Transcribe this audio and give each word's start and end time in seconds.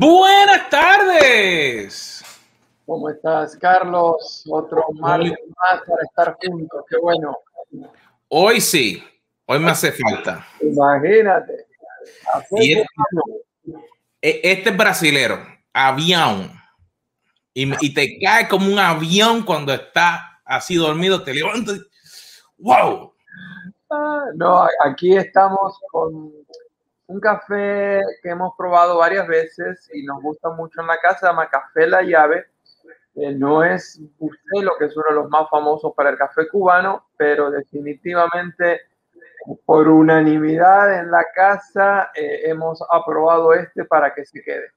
Buenas 0.00 0.70
tardes. 0.70 2.24
¿Cómo 2.86 3.10
estás, 3.10 3.56
Carlos? 3.56 4.44
Otro 4.48 4.84
martes 4.94 5.32
más 5.48 5.80
para 5.84 6.02
estar 6.04 6.36
juntos. 6.40 6.84
Qué 6.88 6.98
bueno. 6.98 7.36
Hoy 8.28 8.60
sí, 8.60 9.02
hoy 9.44 9.58
me 9.58 9.72
hace 9.72 9.90
falta. 9.90 10.46
Imagínate. 10.60 11.66
Y 12.52 12.74
este, 12.74 12.86
e, 14.22 14.40
este 14.44 14.70
es 14.70 14.76
brasilero, 14.76 15.40
avión. 15.72 16.52
Y, 17.52 17.68
y, 17.84 17.92
te 17.92 18.20
cae 18.20 18.46
como 18.46 18.72
un 18.72 18.78
avión 18.78 19.42
cuando 19.42 19.74
está 19.74 20.40
así 20.44 20.76
dormido, 20.76 21.24
te 21.24 21.34
levantas. 21.34 21.80
¡Wow! 22.56 23.14
Ah, 23.90 24.26
no, 24.36 24.64
aquí 24.84 25.16
estamos 25.16 25.76
con 25.90 26.32
un 27.08 27.20
café 27.20 28.02
que 28.22 28.28
hemos 28.28 28.52
probado 28.56 28.98
varias 28.98 29.26
veces 29.26 29.90
y 29.94 30.02
nos 30.02 30.22
gusta 30.22 30.50
mucho 30.50 30.82
en 30.82 30.88
la 30.88 30.98
casa, 30.98 31.20
se 31.20 31.26
llama 31.26 31.48
Café 31.48 31.86
La 31.86 32.02
Llave. 32.02 32.44
no 33.14 33.64
es 33.64 33.98
usted 34.18 34.62
lo 34.62 34.76
que 34.78 34.84
es 34.84 34.96
uno 34.96 35.06
de 35.08 35.14
los 35.14 35.30
más 35.30 35.48
famosos 35.50 35.92
para 35.96 36.10
el 36.10 36.18
café 36.18 36.46
cubano, 36.48 37.08
pero 37.16 37.50
definitivamente 37.50 38.82
por 39.64 39.88
unanimidad 39.88 41.00
en 41.00 41.10
la 41.10 41.24
casa 41.34 42.10
eh, 42.14 42.42
hemos 42.44 42.82
aprobado 42.90 43.54
este 43.54 43.86
para 43.86 44.12
que 44.14 44.26
se 44.26 44.42
quede. 44.42 44.70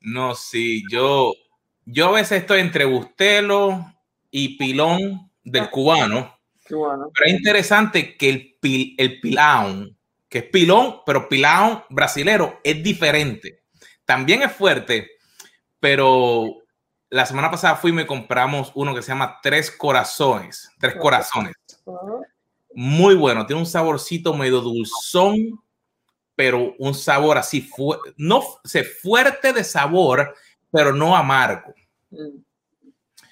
No, 0.00 0.34
sí, 0.34 0.82
yo, 0.90 1.34
yo 1.84 2.08
a 2.08 2.12
veces 2.12 2.40
estoy 2.40 2.60
entre 2.60 2.86
Bustelo 2.86 3.84
y 4.30 4.56
Pilón 4.56 5.30
del 5.44 5.68
cubano. 5.68 6.34
cubano. 6.66 7.10
Pero 7.12 7.26
es 7.26 7.32
interesante 7.34 8.16
que 8.16 8.30
el, 8.30 8.56
pil, 8.58 8.94
el 8.96 9.20
Pilón 9.20 9.99
que 10.30 10.38
es 10.38 10.44
pilón, 10.44 11.00
pero 11.04 11.28
pilón 11.28 11.84
brasilero 11.90 12.60
es 12.64 12.82
diferente. 12.82 13.64
También 14.06 14.42
es 14.42 14.52
fuerte, 14.52 15.10
pero 15.80 16.46
la 17.10 17.26
semana 17.26 17.50
pasada 17.50 17.76
fuimos 17.76 18.04
y 18.04 18.06
compramos 18.06 18.70
uno 18.76 18.94
que 18.94 19.02
se 19.02 19.08
llama 19.08 19.40
Tres 19.42 19.70
Corazones. 19.72 20.70
Tres 20.78 20.94
Corazones. 20.94 21.54
Muy 22.72 23.16
bueno, 23.16 23.44
tiene 23.44 23.60
un 23.60 23.66
saborcito 23.66 24.32
medio 24.32 24.60
dulzón, 24.60 25.60
pero 26.36 26.74
un 26.78 26.94
sabor 26.94 27.36
así, 27.36 27.68
no 28.16 28.42
sé, 28.64 28.84
fuerte 28.84 29.52
de 29.52 29.64
sabor, 29.64 30.34
pero 30.70 30.92
no 30.92 31.16
amargo. 31.16 31.74
Mm. 32.10 32.38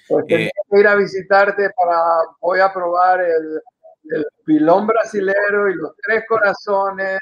Pues 0.09 0.25
eh, 0.27 0.49
ir 0.71 0.87
a 0.87 0.95
visitarte 0.95 1.69
para, 1.69 2.01
voy 2.41 2.59
a 2.59 2.73
probar 2.73 3.21
el, 3.21 3.61
el 4.09 4.25
pilón 4.45 4.87
brasilero 4.87 5.69
y 5.69 5.75
los 5.75 5.95
tres 6.01 6.23
corazones. 6.27 7.19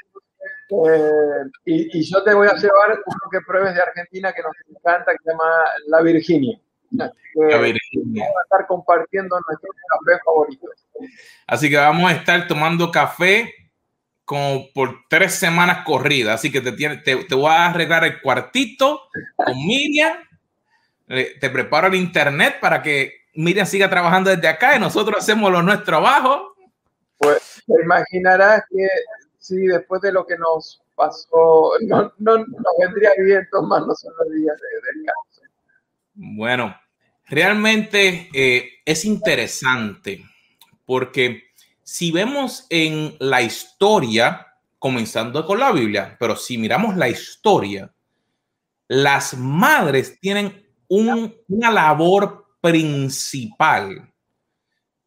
Eh, 0.70 1.42
y, 1.64 1.98
y, 1.98 2.10
yo 2.10 2.22
te 2.22 2.34
voy 2.34 2.46
a 2.46 2.54
llevar 2.54 2.90
uno 2.90 3.30
que 3.30 3.40
pruebes 3.46 3.74
de 3.74 3.80
Argentina 3.82 4.32
que 4.32 4.42
nos 4.42 4.52
encanta, 4.68 5.12
que 5.12 5.18
se 5.24 5.30
llama 5.30 5.44
La 5.86 6.02
Virginia. 6.02 6.60
la 6.90 7.12
Virginia. 7.34 8.24
Vamos 8.24 8.36
a 8.38 8.42
estar 8.42 8.66
compartiendo 8.66 9.40
nuestros 9.48 9.76
cafés 9.88 10.20
favoritos. 10.24 10.70
Así 11.46 11.70
que 11.70 11.76
vamos 11.76 12.10
a 12.10 12.14
estar 12.14 12.46
tomando 12.46 12.90
café 12.90 13.54
como 14.24 14.70
por 14.74 15.04
tres 15.08 15.34
semanas 15.34 15.84
corridas. 15.86 16.34
Así 16.34 16.52
que 16.52 16.60
te, 16.60 16.72
te, 16.72 17.24
te 17.24 17.34
voy 17.34 17.50
a 17.50 17.66
arreglar 17.66 18.04
el 18.04 18.20
cuartito 18.20 19.08
con 19.36 19.56
Miriam. 19.56 20.18
Te 21.06 21.48
preparo 21.48 21.86
el 21.86 21.94
internet 21.94 22.56
para 22.60 22.82
que 22.82 23.22
Miriam 23.34 23.66
siga 23.66 23.88
trabajando 23.88 24.28
desde 24.28 24.48
acá 24.48 24.76
y 24.76 24.80
nosotros 24.80 25.18
hacemos 25.18 25.50
lo 25.50 25.62
nuestro 25.62 25.96
abajo 25.96 26.57
te 27.68 27.82
imaginarás 27.82 28.62
que 28.70 28.88
sí, 29.38 29.66
después 29.66 30.00
de 30.00 30.12
lo 30.12 30.26
que 30.26 30.36
nos 30.36 30.82
pasó, 30.94 31.72
no, 31.82 32.12
no 32.18 32.38
nos 32.38 32.74
vendría 32.80 33.10
bien 33.18 33.46
tomarnos 33.52 34.02
unos 34.04 34.34
días 34.34 34.56
de 34.60 34.98
descanso. 34.98 35.42
Bueno, 36.14 36.76
realmente 37.26 38.28
eh, 38.34 38.68
es 38.84 39.04
interesante 39.04 40.24
porque 40.84 41.44
si 41.82 42.10
vemos 42.10 42.66
en 42.70 43.14
la 43.20 43.42
historia, 43.42 44.46
comenzando 44.78 45.44
con 45.46 45.60
la 45.60 45.72
Biblia, 45.72 46.16
pero 46.18 46.34
si 46.34 46.58
miramos 46.58 46.96
la 46.96 47.08
historia, 47.08 47.92
las 48.88 49.36
madres 49.36 50.18
tienen 50.18 50.66
una 50.88 51.70
labor 51.70 52.46
principal 52.60 54.12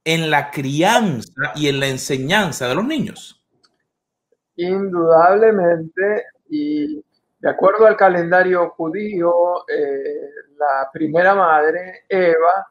en 0.04 0.30
la 0.30 0.50
crianza 0.52 1.52
y 1.56 1.68
en 1.68 1.80
la 1.80 1.88
enseñanza 1.88 2.68
de 2.68 2.76
los 2.76 2.86
niños? 2.86 3.44
Indudablemente, 4.56 6.26
y 6.50 7.04
de 7.40 7.50
acuerdo 7.50 7.86
al 7.86 7.96
calendario 7.96 8.70
judío, 8.72 9.68
eh, 9.68 10.30
la 10.58 10.90
primera 10.92 11.34
madre, 11.36 12.06
Eva, 12.10 12.68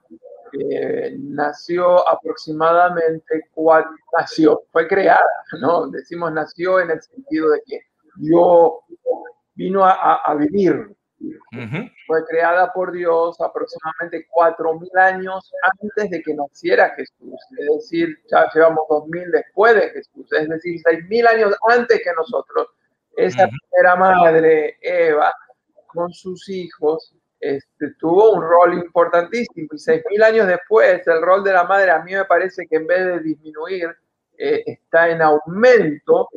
nació 1.18 2.08
aproximadamente 2.08 3.48
cuatro, 3.54 3.92
nació, 4.18 4.62
fue 4.72 4.88
creada, 4.88 5.44
¿no? 5.60 5.88
Decimos 5.88 6.32
nació 6.32 6.80
en 6.80 6.90
el 6.90 7.00
sentido 7.00 7.50
de 7.50 7.62
que 7.64 7.80
yo 8.16 8.80
vino 9.54 9.84
a 9.84 10.34
vivir, 10.38 10.96
fue 12.06 12.24
creada 12.26 12.72
por 12.72 12.92
Dios 12.92 13.40
aproximadamente 13.40 14.26
4.000 14.30 14.98
años 14.98 15.52
antes 15.80 16.10
de 16.10 16.22
que 16.22 16.34
naciera 16.34 16.94
Jesús. 16.96 17.34
Es 17.58 17.66
decir, 17.76 18.18
ya 18.30 18.48
llevamos 18.54 18.84
2.000 18.88 19.30
después 19.30 19.74
de 19.74 19.90
Jesús. 19.90 20.26
Es 20.32 20.48
decir, 20.48 20.80
6.000 20.82 21.28
años 21.28 21.54
antes 21.68 22.00
que 22.02 22.12
nosotros. 22.16 22.68
Esa 23.16 23.48
primera 23.48 23.96
madre, 23.96 24.78
Eva, 24.80 25.32
con 25.86 26.10
sus 26.12 26.48
hijos, 26.48 27.14
este, 27.40 27.94
tuvo 27.98 28.32
un 28.32 28.42
rol 28.42 28.74
importantísimo. 28.74 29.68
Y 29.72 29.76
6.000 29.76 30.24
años 30.24 30.46
después, 30.46 31.06
el 31.06 31.20
rol 31.20 31.44
de 31.44 31.52
la 31.52 31.64
madre 31.64 31.90
a 31.90 32.02
mí 32.02 32.14
me 32.14 32.24
parece 32.24 32.66
que 32.66 32.76
en 32.76 32.86
vez 32.86 33.04
de 33.04 33.20
disminuir, 33.20 33.94
eh, 34.38 34.62
está 34.64 35.10
en 35.10 35.20
aumento 35.20 36.28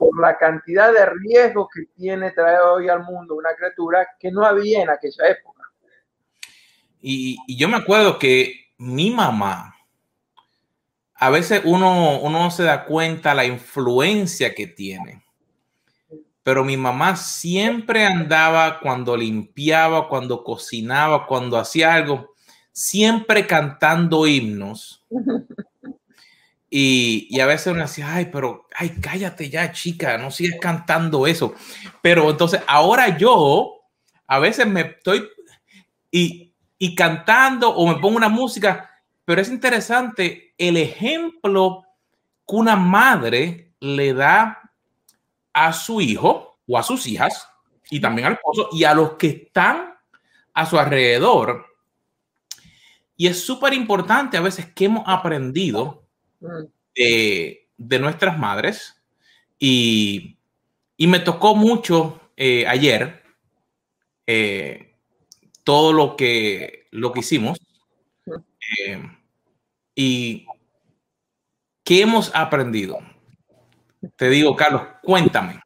por 0.00 0.18
la 0.18 0.38
cantidad 0.38 0.90
de 0.94 1.04
riesgos 1.04 1.68
que 1.74 1.82
tiene 1.94 2.30
traer 2.30 2.60
hoy 2.60 2.88
al 2.88 3.04
mundo 3.04 3.34
una 3.34 3.54
criatura 3.54 4.08
que 4.18 4.32
no 4.32 4.46
había 4.46 4.82
en 4.82 4.88
aquella 4.88 5.28
época. 5.28 5.62
Y, 7.02 7.36
yo 7.54 7.68
me 7.68 7.76
acuerdo 7.76 8.18
que 8.18 8.72
mi 8.78 9.10
mamá, 9.10 9.76
a 11.14 11.28
veces 11.28 11.60
uno, 11.66 12.18
uno 12.22 12.50
se 12.50 12.62
da 12.62 12.86
cuenta 12.86 13.34
la 13.34 13.44
influencia 13.44 14.54
que 14.54 14.66
tiene. 14.66 15.22
Pero 16.42 16.64
mi 16.64 16.78
mamá 16.78 17.14
siempre 17.16 18.06
andaba 18.06 18.80
cuando 18.80 19.18
limpiaba, 19.18 20.08
cuando 20.08 20.42
cocinaba, 20.42 21.26
cuando 21.26 21.58
hacía 21.58 21.92
algo, 21.92 22.34
siempre 22.72 23.46
cantando 23.46 24.26
himnos. 24.26 25.06
Y, 26.72 27.40
a 27.40 27.46
veces 27.46 27.72
uno 27.72 27.82
decía, 27.82 28.14
ay, 28.14 28.28
pero, 28.32 28.68
ay, 28.76 28.90
cállate 29.00 29.50
ya, 29.50 29.72
chica, 29.72 30.16
no 30.16 30.30
sigues 30.30 30.60
cantando 30.60 31.26
eso. 31.26 31.54
Pero 32.00 32.30
entonces 32.30 32.62
ahora 32.68 33.18
yo 33.18 33.80
a 34.28 34.38
veces 34.38 34.68
me 34.68 34.82
estoy 34.82 35.28
y, 36.12 36.54
y 36.78 36.94
cantando 36.94 37.70
o 37.70 37.88
me 37.88 38.00
pongo 38.00 38.16
una 38.16 38.28
música, 38.28 38.88
pero 39.24 39.42
es 39.42 39.48
interesante 39.48 40.54
el 40.56 40.76
ejemplo 40.76 41.84
que 42.46 42.54
una 42.54 42.76
madre 42.76 43.72
le 43.80 44.14
da 44.14 44.70
a 45.52 45.72
su 45.72 46.00
hijo 46.00 46.60
o 46.68 46.78
a 46.78 46.84
sus 46.84 47.06
hijas 47.06 47.48
y 47.90 48.00
también 48.00 48.28
al 48.28 48.34
esposo 48.34 48.68
y 48.70 48.84
a 48.84 48.94
los 48.94 49.14
que 49.14 49.26
están 49.26 49.94
a 50.54 50.66
su 50.66 50.78
alrededor. 50.78 51.66
Y 53.16 53.26
es 53.26 53.44
súper 53.44 53.74
importante 53.74 54.36
a 54.36 54.40
veces 54.40 54.72
que 54.72 54.84
hemos 54.84 55.04
aprendido 55.06 56.04
de, 56.94 57.98
nuestras 57.98 58.38
madres 58.38 59.02
y, 59.58 60.36
me 60.98 61.20
tocó 61.20 61.54
mucho 61.54 62.20
eh, 62.36 62.66
ayer 62.66 63.22
eh, 64.26 64.94
todo 65.64 65.92
lo 65.92 66.16
que, 66.16 66.86
lo 66.90 67.12
que 67.12 67.20
hicimos 67.20 67.58
eh, 68.78 69.02
y 69.94 70.46
qué 71.84 72.02
hemos 72.02 72.30
aprendido. 72.34 72.98
Te 74.16 74.28
digo, 74.28 74.54
Carlos, 74.56 74.82
cuéntame. 75.02 75.60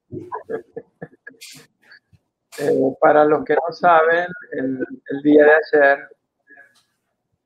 para 3.01 3.25
los 3.25 3.45
que 3.45 3.55
no 3.55 3.73
saben, 3.73 4.29
el, 4.53 4.87
el 5.09 5.23
día 5.23 5.45
de 5.45 5.51
ayer 5.51 6.14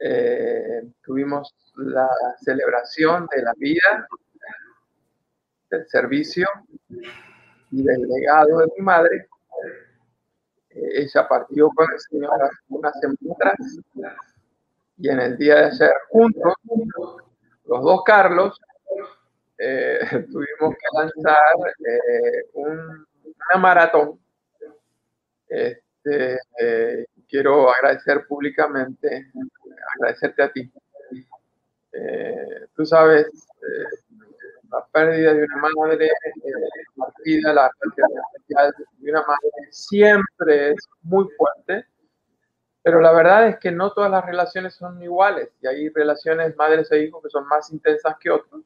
eh, 0.01 0.83
tuvimos 1.03 1.55
la 1.77 2.09
celebración 2.41 3.27
de 3.35 3.43
la 3.43 3.53
vida, 3.57 4.07
del 5.71 5.87
servicio 5.89 6.49
y 7.71 7.83
del 7.83 8.03
legado 8.03 8.59
de 8.59 8.67
mi 8.77 8.85
madre. 8.85 9.29
Eh, 10.71 11.03
ella 11.03 11.27
partió 11.29 11.69
con 11.71 11.87
el 11.93 11.99
Señor 11.99 12.43
hace 12.43 12.57
unas 12.69 12.95
semanas 13.01 13.57
y 14.97 15.09
en 15.09 15.21
el 15.21 15.37
día 15.37 15.55
de 15.57 15.65
ayer 15.67 15.93
juntos, 16.11 16.55
los 17.65 17.83
dos 17.83 18.03
Carlos, 18.05 18.61
eh, 19.59 19.99
tuvimos 20.31 20.75
que 20.75 20.99
lanzar 20.99 21.37
un, 22.55 23.07
una 23.25 23.61
maratón 23.61 24.21
Este, 25.49 26.39
quiero 27.29 27.71
agradecer 27.71 28.27
públicamente, 28.27 29.31
agradecerte 29.95 30.43
a 30.43 30.53
ti. 30.53 30.73
Eh, 31.93 32.67
tú 32.75 32.85
sabes, 32.85 33.27
eh, 33.27 34.21
la 34.71 34.87
pérdida 34.93 35.35
de 35.35 35.45
una 35.45 35.57
madre, 35.57 36.11
partida, 36.97 37.53
la 37.53 37.71
pérdida 37.79 38.73
de 38.99 39.11
una 39.11 39.23
madre 39.23 39.51
siempre 39.71 40.71
es 40.73 40.89
muy 41.03 41.27
fuerte, 41.37 41.87
pero 42.83 43.01
la 43.01 43.13
verdad 43.13 43.49
es 43.49 43.59
que 43.59 43.71
no 43.71 43.93
todas 43.93 44.11
las 44.11 44.25
relaciones 44.25 44.75
son 44.75 45.03
iguales 45.03 45.51
y 45.61 45.67
hay 45.67 45.89
relaciones 45.89 46.55
madres 46.57 46.91
e 46.93 47.05
hijos 47.05 47.23
que 47.23 47.31
son 47.31 47.47
más 47.47 47.71
intensas 47.73 48.17
que 48.19 48.31
otras. 48.31 48.63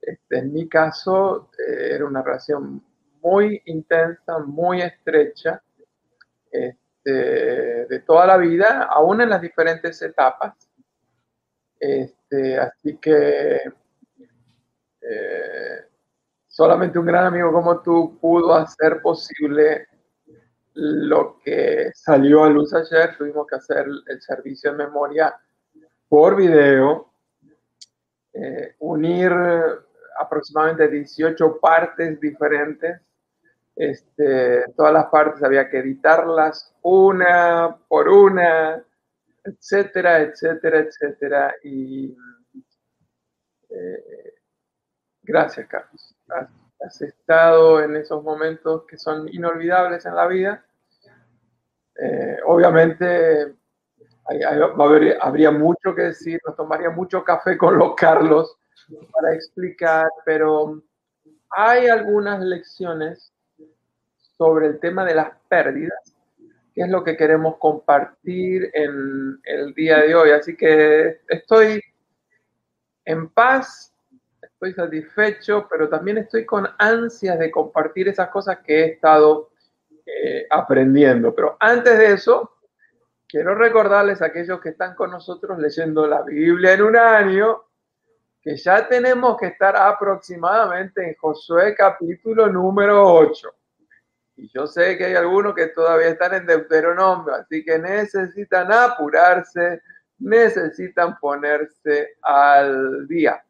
Este, 0.00 0.38
en 0.38 0.52
mi 0.52 0.68
caso, 0.68 1.50
era 1.58 2.04
una 2.04 2.22
relación 2.22 2.82
muy 3.20 3.62
intensa, 3.66 4.38
muy 4.38 4.82
estrecha, 4.82 5.62
este, 6.50 6.81
de 7.10 8.02
toda 8.06 8.26
la 8.26 8.36
vida, 8.36 8.88
aún 8.90 9.20
en 9.20 9.30
las 9.30 9.40
diferentes 9.40 10.00
etapas. 10.02 10.54
Este, 11.78 12.58
así 12.58 12.96
que 12.98 13.60
eh, 15.00 15.84
solamente 16.46 16.96
un 16.96 17.06
gran 17.06 17.26
amigo 17.26 17.52
como 17.52 17.82
tú 17.82 18.18
pudo 18.20 18.54
hacer 18.54 19.02
posible 19.02 19.88
lo 20.74 21.40
que 21.44 21.90
salió 21.92 22.44
a 22.44 22.50
luz 22.50 22.72
ayer. 22.72 23.16
Tuvimos 23.18 23.48
que 23.48 23.56
hacer 23.56 23.86
el 24.06 24.22
servicio 24.22 24.70
de 24.70 24.78
memoria 24.78 25.34
por 26.08 26.36
video, 26.36 27.12
eh, 28.32 28.76
unir 28.78 29.32
aproximadamente 30.20 30.86
18 30.86 31.58
partes 31.58 32.20
diferentes 32.20 33.00
este, 33.76 34.64
todas 34.76 34.92
las 34.92 35.06
partes 35.06 35.42
había 35.42 35.68
que 35.68 35.78
editarlas 35.78 36.74
una 36.82 37.76
por 37.88 38.08
una, 38.08 38.84
etcétera, 39.44 40.20
etcétera, 40.20 40.78
etcétera. 40.80 41.54
Y 41.62 42.16
eh, 43.70 44.34
gracias, 45.22 45.66
Carlos. 45.68 46.14
Has, 46.80 47.00
estado 47.00 47.80
en 47.80 47.94
esos 47.94 48.24
momentos 48.24 48.84
que 48.88 48.98
son 48.98 49.28
inolvidables 49.28 50.04
en 50.04 50.16
la 50.16 50.26
vida. 50.26 50.64
Eh, 51.94 52.38
obviamente 52.44 53.54
habría 55.20 55.50
mucho 55.50 55.94
que 55.94 56.02
decir, 56.02 56.40
nos 56.44 56.56
tomaría 56.56 56.90
mucho 56.90 57.22
café 57.22 57.56
con 57.56 57.78
los 57.78 57.94
Carlos 57.94 58.56
para 59.12 59.34
explicar, 59.34 60.08
pero 60.24 60.82
hay 61.50 61.86
algunas 61.86 62.40
lecciones 62.40 63.32
sobre 64.36 64.66
el 64.66 64.80
tema 64.80 65.04
de 65.04 65.14
las 65.14 65.32
pérdidas, 65.48 66.16
que 66.74 66.82
es 66.82 66.88
lo 66.88 67.04
que 67.04 67.16
queremos 67.16 67.56
compartir 67.58 68.70
en 68.72 69.40
el 69.44 69.74
día 69.74 69.98
de 69.98 70.14
hoy. 70.14 70.30
Así 70.30 70.56
que 70.56 71.20
estoy 71.28 71.82
en 73.04 73.28
paz, 73.28 73.94
estoy 74.40 74.72
satisfecho, 74.72 75.66
pero 75.70 75.88
también 75.88 76.18
estoy 76.18 76.46
con 76.46 76.66
ansias 76.78 77.38
de 77.38 77.50
compartir 77.50 78.08
esas 78.08 78.28
cosas 78.30 78.58
que 78.64 78.80
he 78.80 78.84
estado 78.92 79.50
eh, 80.06 80.46
aprendiendo. 80.50 81.34
Pero 81.34 81.56
antes 81.60 81.98
de 81.98 82.12
eso, 82.12 82.52
quiero 83.28 83.54
recordarles 83.54 84.22
a 84.22 84.26
aquellos 84.26 84.60
que 84.60 84.70
están 84.70 84.94
con 84.94 85.10
nosotros 85.10 85.58
leyendo 85.58 86.06
la 86.06 86.22
Biblia 86.22 86.72
en 86.74 86.82
un 86.82 86.96
año, 86.96 87.62
que 88.40 88.56
ya 88.56 88.88
tenemos 88.88 89.36
que 89.36 89.46
estar 89.46 89.76
aproximadamente 89.76 91.08
en 91.08 91.14
Josué 91.16 91.74
capítulo 91.76 92.48
número 92.48 93.04
8. 93.04 93.54
Y 94.36 94.48
yo 94.52 94.66
sé 94.66 94.96
que 94.96 95.06
hay 95.06 95.14
algunos 95.14 95.54
que 95.54 95.68
todavía 95.68 96.08
están 96.08 96.34
en 96.34 96.46
Deuteronomio, 96.46 97.34
así 97.34 97.64
que 97.64 97.78
necesitan 97.78 98.72
apurarse, 98.72 99.82
necesitan 100.18 101.18
ponerse 101.18 102.16
al 102.22 103.06
día. 103.06 103.44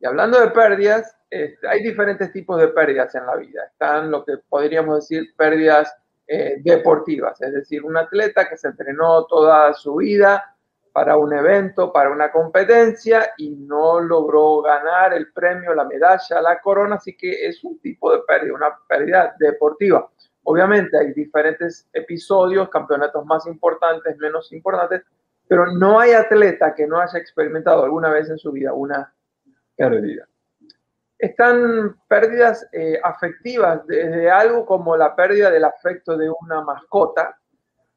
Y 0.00 0.06
hablando 0.06 0.40
de 0.40 0.48
pérdidas, 0.48 1.16
este, 1.28 1.68
hay 1.68 1.82
diferentes 1.82 2.32
tipos 2.32 2.60
de 2.60 2.68
pérdidas 2.68 3.14
en 3.14 3.26
la 3.26 3.36
vida. 3.36 3.64
Están 3.70 4.10
lo 4.10 4.24
que 4.24 4.38
podríamos 4.48 5.00
decir 5.00 5.34
pérdidas 5.36 5.94
eh, 6.26 6.56
deportivas, 6.60 7.40
es 7.40 7.52
decir, 7.52 7.84
un 7.84 7.96
atleta 7.96 8.48
que 8.48 8.56
se 8.56 8.68
entrenó 8.68 9.26
toda 9.26 9.72
su 9.74 9.96
vida 9.96 10.55
para 10.96 11.18
un 11.18 11.30
evento, 11.30 11.92
para 11.92 12.08
una 12.08 12.32
competencia 12.32 13.34
y 13.36 13.50
no 13.50 14.00
logró 14.00 14.62
ganar 14.62 15.12
el 15.12 15.30
premio, 15.30 15.74
la 15.74 15.84
medalla, 15.84 16.40
la 16.40 16.58
corona, 16.58 16.94
así 16.94 17.14
que 17.14 17.46
es 17.46 17.62
un 17.64 17.78
tipo 17.80 18.10
de 18.10 18.20
pérdida, 18.20 18.54
una 18.54 18.78
pérdida 18.88 19.36
deportiva. 19.38 20.08
Obviamente 20.44 20.96
hay 20.96 21.12
diferentes 21.12 21.86
episodios, 21.92 22.70
campeonatos 22.70 23.26
más 23.26 23.46
importantes, 23.46 24.16
menos 24.16 24.50
importantes, 24.54 25.02
pero 25.46 25.66
no 25.66 26.00
hay 26.00 26.12
atleta 26.12 26.74
que 26.74 26.86
no 26.86 26.98
haya 26.98 27.18
experimentado 27.18 27.84
alguna 27.84 28.08
vez 28.08 28.30
en 28.30 28.38
su 28.38 28.50
vida 28.50 28.72
una 28.72 29.12
pérdida. 29.76 30.26
Están 31.18 31.94
pérdidas 32.08 32.66
eh, 32.72 32.98
afectivas, 33.04 33.86
desde 33.86 34.30
algo 34.30 34.64
como 34.64 34.96
la 34.96 35.14
pérdida 35.14 35.50
del 35.50 35.64
afecto 35.64 36.16
de 36.16 36.30
una 36.40 36.62
mascota, 36.62 37.38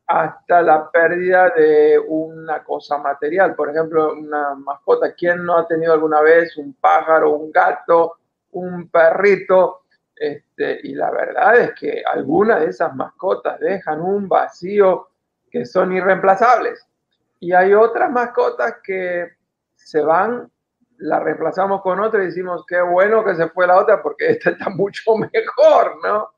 hasta 0.10 0.64
la 0.64 0.90
pérdida 0.90 1.50
de 1.56 2.00
una 2.00 2.64
cosa 2.64 2.98
material. 2.98 3.54
Por 3.54 3.70
ejemplo, 3.70 4.14
una 4.14 4.56
mascota. 4.56 5.14
¿Quién 5.14 5.46
no 5.46 5.56
ha 5.56 5.68
tenido 5.68 5.94
alguna 5.94 6.20
vez 6.22 6.58
un 6.58 6.74
pájaro, 6.74 7.34
un 7.34 7.52
gato, 7.52 8.16
un 8.54 8.90
perrito? 8.90 9.84
Este, 10.16 10.80
y 10.82 10.96
la 10.96 11.12
verdad 11.12 11.58
es 11.58 11.74
que 11.76 12.04
algunas 12.04 12.62
de 12.62 12.72
esas 12.72 12.96
mascotas 12.96 13.60
dejan 13.60 14.02
un 14.02 14.28
vacío 14.28 15.10
que 15.52 15.64
son 15.64 15.94
irreemplazables. 15.94 16.84
Y 17.40 17.54
hay 17.54 17.76
otras 17.76 18.12
mascotas 18.12 18.78
que 18.84 19.34
se 19.76 20.02
van, 20.02 20.50
la 20.98 21.20
reemplazamos 21.20 21.84
con 21.84 22.00
otra 22.00 22.24
y 22.24 22.28
decimos, 22.28 22.66
qué 22.68 22.82
bueno 22.82 23.24
que 23.24 23.36
se 23.36 23.48
fue 23.50 23.68
la 23.68 23.78
otra 23.78 24.02
porque 24.02 24.32
esta 24.32 24.50
está 24.50 24.70
mucho 24.76 25.16
mejor, 25.18 25.98
¿no? 26.04 26.32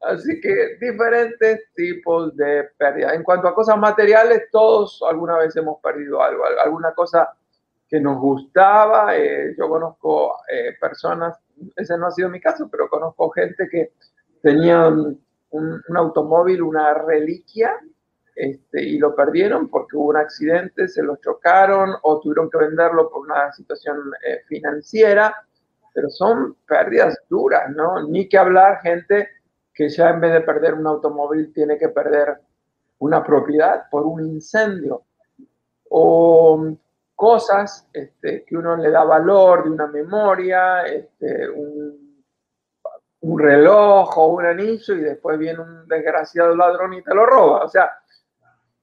Así 0.00 0.40
que 0.40 0.76
diferentes 0.80 1.72
tipos 1.74 2.36
de 2.36 2.68
pérdida. 2.76 3.14
En 3.14 3.24
cuanto 3.24 3.48
a 3.48 3.54
cosas 3.54 3.76
materiales, 3.78 4.44
todos 4.52 5.02
alguna 5.08 5.38
vez 5.38 5.56
hemos 5.56 5.80
perdido 5.80 6.22
algo, 6.22 6.44
alguna 6.64 6.92
cosa 6.94 7.28
que 7.88 8.00
nos 8.00 8.18
gustaba. 8.20 9.16
Eh, 9.16 9.54
yo 9.58 9.68
conozco 9.68 10.36
eh, 10.48 10.76
personas, 10.80 11.36
ese 11.74 11.98
no 11.98 12.06
ha 12.06 12.10
sido 12.12 12.28
mi 12.28 12.40
caso, 12.40 12.68
pero 12.70 12.88
conozco 12.88 13.30
gente 13.30 13.68
que 13.68 13.92
tenían 14.42 15.18
un, 15.50 15.82
automóvil, 15.96 16.62
una 16.62 16.94
reliquia, 16.94 17.74
este, 18.36 18.82
y 18.82 18.98
lo 18.98 19.16
perdieron 19.16 19.68
porque 19.68 19.96
hubo 19.96 20.10
un 20.10 20.16
accidente, 20.16 20.86
se 20.86 21.02
lo 21.02 21.16
chocaron 21.16 21.94
o 22.02 22.20
tuvieron 22.20 22.48
que 22.48 22.58
venderlo 22.58 23.10
por 23.10 23.22
una 23.22 23.52
situación 23.52 23.98
eh, 24.24 24.42
financiera, 24.46 25.34
pero 25.92 26.08
son 26.08 26.56
pérdidas 26.68 27.18
duras, 27.28 27.74
¿no? 27.74 28.06
Ni 28.06 28.28
que 28.28 28.38
hablar 28.38 28.80
gente 28.80 29.28
que 29.78 29.88
ya 29.88 30.10
en 30.10 30.20
vez 30.20 30.32
de 30.32 30.40
perder 30.40 30.74
un 30.74 30.88
automóvil 30.88 31.52
tiene 31.52 31.78
que 31.78 31.90
perder 31.90 32.36
una 32.98 33.22
propiedad 33.22 33.88
por 33.88 34.04
un 34.06 34.26
incendio 34.26 35.04
o 35.88 36.76
cosas 37.14 37.88
este, 37.92 38.44
que 38.44 38.56
uno 38.56 38.76
le 38.76 38.90
da 38.90 39.04
valor 39.04 39.62
de 39.62 39.70
una 39.70 39.86
memoria, 39.86 40.82
este, 40.82 41.48
un, 41.48 42.24
un, 43.20 43.38
reloj 43.38 44.18
o 44.18 44.26
un 44.26 44.46
anillo 44.46 44.94
y 44.96 45.00
después 45.00 45.38
viene 45.38 45.60
un 45.60 45.86
desgraciado 45.86 46.56
ladrón 46.56 46.94
y 46.94 47.02
te 47.04 47.14
lo 47.14 47.24
roba. 47.24 47.62
O 47.62 47.68
sea, 47.68 47.88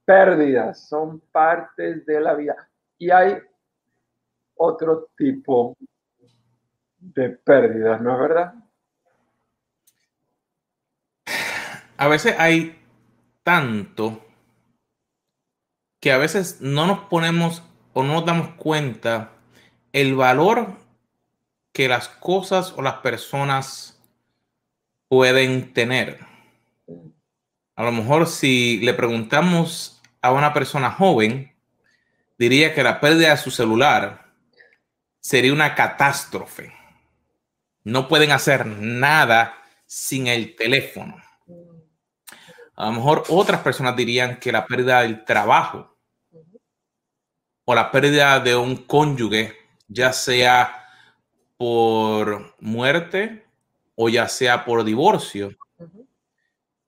pérdidas 0.02 0.88
son 0.88 1.20
partes 1.30 2.06
de 2.06 2.20
la 2.20 2.32
vida. 2.32 2.56
Y 2.96 3.10
hay 3.10 3.36
otro 4.54 5.10
tipo 5.14 5.76
de 6.98 7.28
pérdidas, 7.28 8.00
¿no 8.00 8.14
es 8.14 8.18
verdad? 8.18 8.54
A 11.96 12.08
veces 12.08 12.34
hay 12.38 12.78
tanto 13.42 14.26
que 16.00 16.12
a 16.12 16.18
veces 16.18 16.60
no 16.60 16.86
nos 16.86 17.00
ponemos 17.08 17.62
o 17.92 18.02
no 18.02 18.14
nos 18.14 18.26
damos 18.26 18.50
cuenta 18.56 19.32
el 19.92 20.14
valor 20.14 20.76
que 21.72 21.88
las 21.88 22.08
cosas 22.08 22.74
o 22.76 22.82
las 22.82 22.96
personas 22.96 24.00
pueden 25.08 25.72
tener. 25.72 26.20
A 27.74 27.84
lo 27.84 27.92
mejor 27.92 28.26
si 28.26 28.78
le 28.78 28.94
preguntamos 28.94 30.02
a 30.22 30.32
una 30.32 30.52
persona 30.52 30.90
joven, 30.90 31.54
diría 32.38 32.74
que 32.74 32.82
la 32.82 33.00
pérdida 33.00 33.30
de 33.30 33.36
su 33.36 33.50
celular 33.50 34.32
sería 35.20 35.52
una 35.52 35.74
catástrofe. 35.74 36.72
No 37.84 38.08
pueden 38.08 38.32
hacer 38.32 38.66
nada 38.66 39.62
sin 39.86 40.26
el 40.26 40.56
teléfono. 40.56 41.25
A 42.76 42.86
lo 42.86 42.92
mejor 42.92 43.24
otras 43.30 43.62
personas 43.62 43.96
dirían 43.96 44.38
que 44.38 44.52
la 44.52 44.66
pérdida 44.66 45.00
del 45.00 45.24
trabajo 45.24 45.96
o 47.64 47.74
la 47.74 47.90
pérdida 47.90 48.38
de 48.38 48.54
un 48.54 48.76
cónyuge, 48.76 49.56
ya 49.88 50.12
sea 50.12 50.84
por 51.56 52.54
muerte 52.60 53.46
o 53.94 54.10
ya 54.10 54.28
sea 54.28 54.64
por 54.64 54.84
divorcio, 54.84 55.56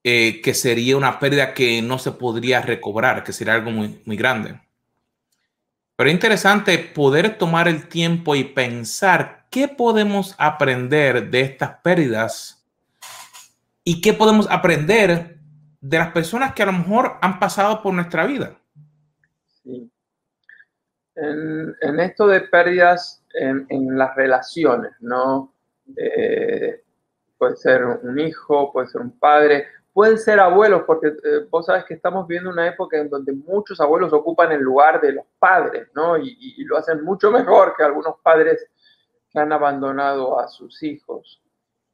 eh, 0.05 0.43
que 0.43 0.53
sería 0.53 0.97
una 0.97 1.19
pérdida 1.19 1.55
que 1.55 1.81
no 1.81 1.99
se 1.99 2.13
podría 2.13 2.61
recobrar, 2.61 3.25
que 3.25 3.33
sería 3.33 3.55
algo 3.55 3.71
muy, 3.71 4.01
muy 4.05 4.17
grande. 4.17 4.61
Pero 5.97 6.11
es 6.11 6.15
interesante 6.15 6.79
poder 6.79 7.39
tomar 7.39 7.67
el 7.67 7.89
tiempo 7.89 8.37
y 8.37 8.45
pensar 8.45 9.47
qué 9.51 9.69
podemos 9.69 10.35
aprender 10.37 11.31
de 11.31 11.41
estas 11.41 11.81
pérdidas 11.83 12.65
y 13.83 14.03
qué 14.03 14.13
podemos 14.13 14.47
aprender 14.51 15.38
de 15.81 15.99
las 15.99 16.13
personas 16.13 16.55
que 16.55 16.63
a 16.63 16.67
lo 16.67 16.73
mejor 16.73 17.19
han 17.21 17.39
pasado 17.39 17.83
por 17.83 17.95
nuestra 17.95 18.27
vida. 18.27 18.59
Sí. 19.63 19.91
En, 21.15 22.01
esto 22.01 22.27
de 22.27 22.43
pérdidas 22.43 23.25
en, 23.35 23.99
las 23.99 24.15
relaciones, 24.15 24.93
¿no? 25.01 25.53
Eh, 25.97 26.85
puede 27.37 27.57
ser 27.57 27.85
un 27.85 28.19
hijo, 28.19 28.73
puede 28.73 28.89
ser 28.89 29.01
un 29.01 29.19
padre, 29.19 29.67
pueden 29.93 30.17
ser 30.17 30.39
abuelos, 30.39 30.83
porque 30.87 31.09
eh, 31.09 31.47
vos 31.51 31.67
sabes 31.67 31.85
que 31.85 31.95
estamos 31.95 32.29
viendo 32.29 32.51
una 32.51 32.69
época 32.69 32.99
en 32.99 33.11
donde 33.11 33.33
muchos 33.33 33.81
abuelos 33.81 34.13
ocupan 34.13 34.53
el 34.53 34.61
lugar 34.61 35.01
de 35.01 35.13
los 35.13 35.25
padres, 35.41 35.89
¿no? 35.93 36.17
Y, 36.17 36.65
lo 36.65 36.77
hacen 36.77 37.03
mucho 37.03 37.33
mejor 37.33 37.75
que 37.77 37.83
algunos 37.83 38.15
padres 38.23 38.65
que 39.29 39.39
han 39.41 39.53
abandonado 39.53 40.39
a 40.39 40.47
sus 40.47 40.83
hijos. 40.85 41.43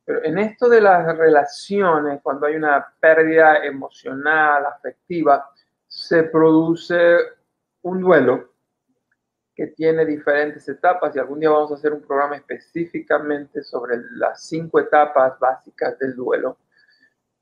Pero 0.04 0.22
en 0.24 0.38
esto 0.38 0.68
de 0.68 0.80
las 0.80 1.16
relaciones, 1.16 2.20
cuando 2.22 2.46
hay 2.46 2.56
una 2.56 2.86
pérdida 3.00 3.64
emocional, 3.64 4.66
afectiva, 4.66 5.48
se 5.86 6.24
produce 6.24 7.16
un 7.82 8.00
duelo 8.00 8.54
que 9.54 9.68
tiene 9.68 10.04
diferentes 10.04 10.68
etapas 10.68 11.14
y 11.14 11.18
algún 11.18 11.38
día 11.38 11.50
vamos 11.50 11.70
a 11.70 11.74
hacer 11.74 11.92
un 11.92 12.02
programa 12.02 12.36
específicamente 12.36 13.62
sobre 13.62 13.98
las 14.16 14.44
cinco 14.46 14.80
etapas 14.80 15.38
básicas 15.38 15.98
del 15.98 16.16
duelo. 16.16 16.58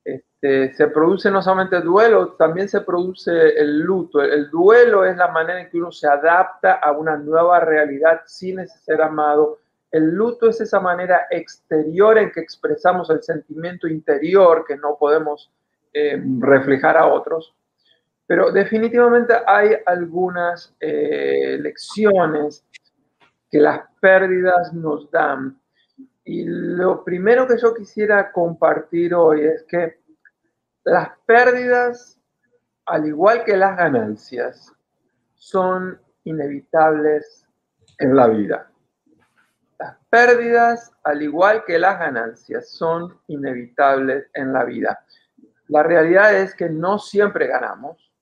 Este, 0.05 0.75
se 0.75 0.89
produce 0.89 1.31
no 1.31 1.41
solamente 1.41 1.77
el 1.77 1.85
duelo, 1.85 2.33
también 2.33 2.69
se 2.69 2.81
produce 2.81 3.31
el 3.59 3.81
luto. 3.81 4.21
El, 4.21 4.51
duelo 4.51 5.05
es 5.05 5.17
la 5.17 5.29
manera 5.29 5.61
en 5.61 5.71
que 5.71 5.79
uno 5.79 5.93
se 5.93 6.09
adapta 6.09 6.75
a 6.75 6.93
una 6.93 7.17
nueva 7.17 7.61
realidad 7.61 8.23
sin 8.27 8.67
ser 8.69 9.01
amado. 9.01 9.61
El 9.93 10.11
luto 10.11 10.49
es 10.49 10.61
esa 10.61 10.81
manera 10.81 11.27
exterior 11.31 12.19
en 12.19 12.33
que 12.33 12.41
expresamos 12.41 13.11
el 13.11 13.23
sentimiento 13.23 13.87
interior 13.87 14.65
que 14.67 14.77
no 14.77 14.97
podemos 14.99 15.53
eh, 15.93 16.21
reflejar 16.41 16.97
a 16.97 17.07
otros. 17.07 17.55
Pero 18.27 18.51
definitivamente 18.51 19.35
hay 19.47 19.77
algunas 19.85 20.75
eh, 20.81 21.59
lecciones 21.61 22.65
que 23.51 23.61
las 23.61 23.83
pérdidas 24.01 24.73
nos 24.73 25.11
dan 25.11 25.61
y 26.25 26.45
lo 26.45 27.05
primero 27.05 27.47
que 27.47 27.59
yo 27.59 27.75
quisiera 27.75 28.31
compartir 28.31 29.15
hoy 29.15 29.45
es 29.45 29.65
que 29.65 30.01
las 30.85 31.11
pérdidas, 31.27 32.21
al 32.87 33.07
igual 33.07 33.45
que 33.45 33.57
las 33.57 33.77
ganancias, 33.77 34.73
son 35.35 36.01
inevitables 36.25 37.47
en 37.99 38.17
la 38.17 38.29
vida. 38.29 38.72
Pérdidas, 40.13 40.93
al 41.05 41.23
igual 41.23 41.65
que 41.65 41.79
las 41.79 41.99
ganancias, 41.99 42.69
son 42.69 43.19
inevitables 43.29 44.29
en 44.35 44.53
la 44.53 44.63
vida. 44.63 45.03
La 45.69 45.83
realidad 45.83 46.35
es 46.35 46.55
que 46.55 46.69
no 46.69 46.99
siempre 46.99 47.47
ganamos 47.47 48.13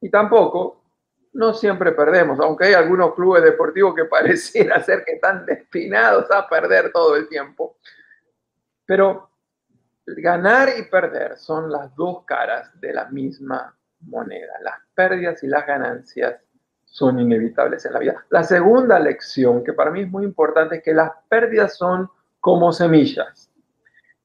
y 0.00 0.08
tampoco 0.08 0.84
no 1.32 1.52
siempre 1.52 1.90
perdemos, 1.90 2.38
aunque 2.38 2.66
hay 2.66 2.74
algunos 2.74 3.12
clubes 3.16 3.42
deportivos 3.42 3.92
que 3.96 4.04
pareciera 4.10 4.80
ser 4.84 5.04
que 5.04 5.14
están 5.14 5.44
destinados 5.44 6.30
a 6.30 6.48
perder 6.48 6.92
todo 6.92 7.16
el 7.16 7.28
tiempo. 7.28 7.76
Pero 8.84 9.28
ganar 10.06 10.68
y 10.78 10.84
perder 10.84 11.38
son 11.38 11.72
las 11.72 11.92
dos 11.96 12.24
caras 12.24 12.70
de 12.80 12.92
la 12.92 13.06
misma 13.06 13.76
moneda. 14.02 14.60
Las 14.62 14.78
pérdidas 14.94 15.42
y 15.42 15.48
las 15.48 15.66
ganancias 15.66 16.40
son 16.86 17.20
inevitables 17.20 17.84
en 17.84 17.92
la 17.92 17.98
vida. 17.98 18.24
La 18.30 18.42
segunda 18.42 18.98
lección, 18.98 19.62
que 19.62 19.74
para 19.74 19.90
mí 19.90 20.02
es 20.02 20.10
muy 20.10 20.24
importante, 20.24 20.76
es 20.76 20.82
que 20.82 20.94
las 20.94 21.10
pérdidas 21.28 21.76
son 21.76 22.08
como 22.40 22.72
semillas. 22.72 23.50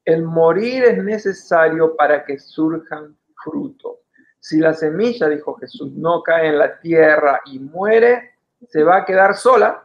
El 0.04 0.22
morir 0.22 0.84
es 0.84 1.02
necesario 1.02 1.94
para 1.96 2.24
que 2.24 2.38
surjan 2.38 3.16
frutos. 3.44 3.98
Si 4.40 4.58
la 4.58 4.72
semilla, 4.72 5.28
dijo 5.28 5.54
Jesús, 5.54 5.92
no 5.92 6.22
cae 6.22 6.48
en 6.48 6.58
la 6.58 6.80
tierra 6.80 7.40
y 7.44 7.58
muere, 7.58 8.36
se 8.68 8.82
va 8.82 8.98
a 8.98 9.04
quedar 9.04 9.34
sola, 9.34 9.84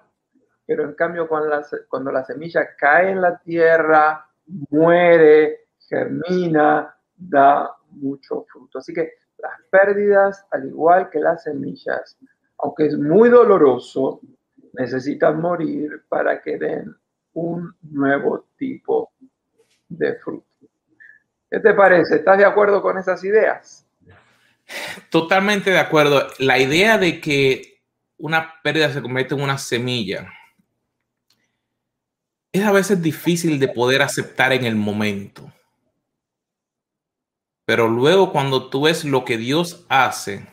pero 0.65 0.84
en 0.84 0.93
cambio 0.93 1.27
cuando 1.27 1.50
la, 1.50 1.65
cuando 1.89 2.12
la 2.12 2.24
semilla 2.24 2.75
cae 2.75 3.12
en 3.12 3.22
la 3.22 3.38
tierra, 3.38 4.27
muere, 4.69 5.67
germina, 5.89 6.96
da 7.15 7.75
mucho 7.91 8.46
fruto. 8.51 8.79
Así 8.79 8.93
que 8.93 9.13
las 9.38 9.62
pérdidas, 9.69 10.46
al 10.51 10.67
igual 10.67 11.10
que 11.10 11.19
las 11.19 11.43
semillas, 11.43 12.17
aunque 12.57 12.87
es 12.87 12.97
muy 12.97 13.29
doloroso, 13.29 14.21
necesitan 14.73 15.39
morir 15.39 16.03
para 16.09 16.41
que 16.41 16.57
den 16.57 16.95
un 17.33 17.75
nuevo 17.81 18.47
tipo 18.57 19.11
de 19.87 20.15
fruto. 20.15 20.45
¿Qué 21.49 21.59
te 21.59 21.73
parece? 21.73 22.15
¿Estás 22.17 22.37
de 22.37 22.45
acuerdo 22.45 22.81
con 22.81 22.97
esas 22.97 23.23
ideas? 23.23 23.87
Totalmente 25.09 25.69
de 25.69 25.79
acuerdo. 25.79 26.27
La 26.39 26.59
idea 26.59 26.97
de 26.97 27.21
que 27.21 27.81
una 28.17 28.53
pérdida 28.61 28.91
se 28.91 29.01
convierte 29.01 29.35
en 29.35 29.41
una 29.41 29.57
semilla 29.57 30.27
es 32.51 32.63
a 32.63 32.71
veces 32.71 33.01
difícil 33.01 33.59
de 33.59 33.67
poder 33.67 34.01
aceptar 34.01 34.51
en 34.51 34.65
el 34.65 34.75
momento. 34.75 35.51
Pero 37.65 37.87
luego 37.87 38.31
cuando 38.31 38.69
tú 38.69 38.83
ves 38.83 39.05
lo 39.05 39.23
que 39.23 39.37
Dios 39.37 39.85
hace 39.89 40.47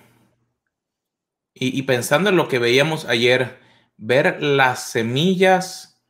y, 1.55 1.83
pensando 1.83 2.31
en 2.31 2.37
lo 2.37 2.49
que 2.49 2.59
veíamos 2.59 3.05
ayer, 3.05 3.61
ver 3.97 4.43
las 4.43 4.91
semillas 4.91 6.03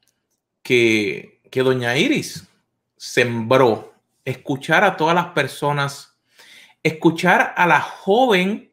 que, 0.63 1.41
que 1.51 1.63
Doña 1.63 1.97
Iris 1.99 2.49
sembró, 2.97 3.95
escuchar 4.25 4.85
a 4.85 4.97
todas 4.97 5.15
las 5.15 5.27
personas 5.29 6.15
escuchar 6.85 7.55
a 7.57 7.67
la 7.67 7.81
joven 7.81 8.71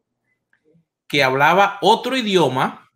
que 1.08 1.24
hablaba 1.24 1.78
otro 1.80 2.16
idioma, 2.16 2.90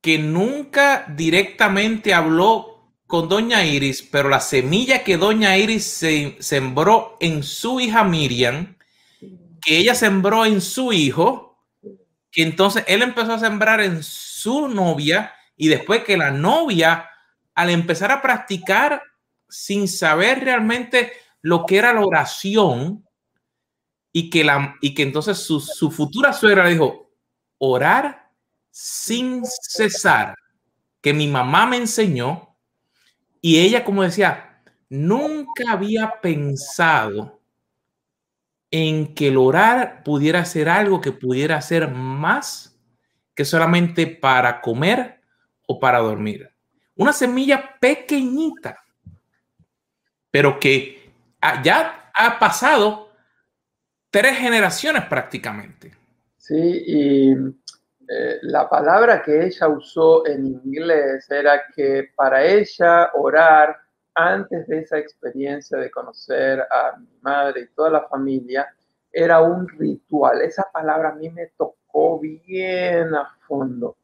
que 0.00 0.18
nunca 0.18 1.04
directamente 1.14 2.14
habló 2.14 2.90
con 3.06 3.28
Doña 3.28 3.64
Iris, 3.64 4.02
pero 4.02 4.28
la 4.28 4.40
semilla 4.40 5.04
que 5.04 5.16
Doña 5.16 5.56
Iris 5.56 5.84
se 5.84 6.36
sembró 6.40 7.16
en 7.20 7.42
su 7.42 7.80
hija 7.80 8.02
Miriam, 8.02 8.76
que 9.60 9.78
ella 9.78 9.94
sembró 9.94 10.44
en 10.46 10.60
su 10.60 10.92
hijo, 10.92 11.45
entonces 12.42 12.84
él 12.86 13.02
empezó 13.02 13.32
a 13.32 13.38
sembrar 13.38 13.80
en 13.80 14.02
su 14.02 14.68
novia 14.68 15.32
y 15.56 15.68
después 15.68 16.04
que 16.04 16.16
la 16.16 16.30
novia, 16.30 17.08
al 17.54 17.70
empezar 17.70 18.12
a 18.12 18.20
practicar 18.20 19.02
sin 19.48 19.88
saber 19.88 20.44
realmente 20.44 21.12
lo 21.40 21.64
que 21.64 21.78
era 21.78 21.92
la 21.92 22.02
oración 22.02 23.06
y 24.12 24.30
que, 24.30 24.44
la, 24.44 24.76
y 24.80 24.94
que 24.94 25.02
entonces 25.02 25.38
su, 25.38 25.60
su 25.60 25.90
futura 25.90 26.32
suegra 26.32 26.64
le 26.64 26.70
dijo, 26.70 27.10
orar 27.58 28.30
sin 28.70 29.42
cesar, 29.44 30.34
que 31.00 31.14
mi 31.14 31.28
mamá 31.28 31.66
me 31.66 31.76
enseñó 31.76 32.56
y 33.40 33.60
ella 33.60 33.84
como 33.84 34.02
decía, 34.02 34.62
nunca 34.88 35.72
había 35.72 36.20
pensado 36.20 37.35
en 38.78 39.14
que 39.14 39.28
el 39.28 39.38
orar 39.38 40.02
pudiera 40.04 40.44
ser 40.44 40.68
algo 40.68 41.00
que 41.00 41.10
pudiera 41.10 41.58
ser 41.62 41.88
más 41.88 42.78
que 43.34 43.46
solamente 43.46 44.06
para 44.06 44.60
comer 44.60 45.18
o 45.66 45.80
para 45.80 45.98
dormir. 46.00 46.50
Una 46.94 47.14
semilla 47.14 47.78
pequeñita, 47.80 48.84
pero 50.30 50.60
que 50.60 51.10
ya 51.64 52.10
ha 52.12 52.38
pasado 52.38 53.12
tres 54.10 54.36
generaciones 54.36 55.06
prácticamente. 55.06 55.94
Sí, 56.36 56.84
y 56.86 57.30
eh, 57.32 58.38
la 58.42 58.68
palabra 58.68 59.22
que 59.22 59.46
ella 59.46 59.68
usó 59.68 60.26
en 60.26 60.44
inglés 60.44 61.30
era 61.30 61.62
que 61.74 62.10
para 62.14 62.44
ella 62.44 63.10
orar 63.14 63.74
antes 64.16 64.66
de 64.66 64.78
esa 64.78 64.98
experiencia 64.98 65.78
de 65.78 65.90
conocer 65.90 66.60
a 66.60 66.96
mi 66.98 67.18
madre 67.20 67.60
y 67.60 67.74
toda 67.74 67.90
la 67.90 68.08
familia 68.08 68.66
era 69.12 69.40
un 69.42 69.68
ritual. 69.68 70.40
Esa 70.40 70.64
palabra 70.72 71.10
a 71.10 71.14
mí 71.14 71.28
me 71.30 71.48
tocó 71.56 72.18
bien 72.18 73.14
a 73.14 73.36
fondo. 73.46 73.98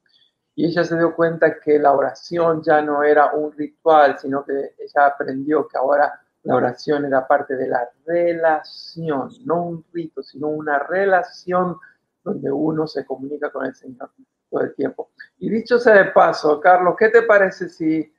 Y 0.55 0.67
ella 0.67 0.85
se 0.85 0.99
dio 0.99 1.17
cuenta 1.17 1.59
que 1.59 1.79
la 1.79 1.93
oración 1.93 2.63
ya 2.63 2.83
no 2.83 3.03
era 3.03 3.33
un 3.33 3.53
ritual, 3.53 4.19
sino 4.19 4.45
que 4.45 4.75
ella 4.79 5.07
aprendió 5.07 5.67
que 5.67 5.79
ahora 5.79 6.13
la 6.43 6.57
oración 6.57 7.07
era 7.07 7.27
parte 7.27 7.57
de 7.57 7.69
la 7.69 7.89
relación, 8.05 9.31
no 9.47 9.63
un 9.65 9.85
rito, 9.93 10.23
sino 10.23 10.49
una 10.49 10.79
relación 10.79 11.79
donde 12.23 12.53
uno 12.53 12.87
se 12.87 13.07
comunica 13.07 13.51
con 13.51 13.65
el 13.65 13.75
Señor 13.75 14.11
todo 14.51 14.61
el 14.61 14.75
tiempo. 14.75 15.11
Y 15.39 15.49
dicho 15.49 15.79
sea 15.79 15.95
de 15.95 16.11
paso, 16.11 16.61
Carlos, 16.61 16.97
¿qué 16.99 17.09
te 17.09 17.23
parece 17.23 17.69
si, 17.69 18.13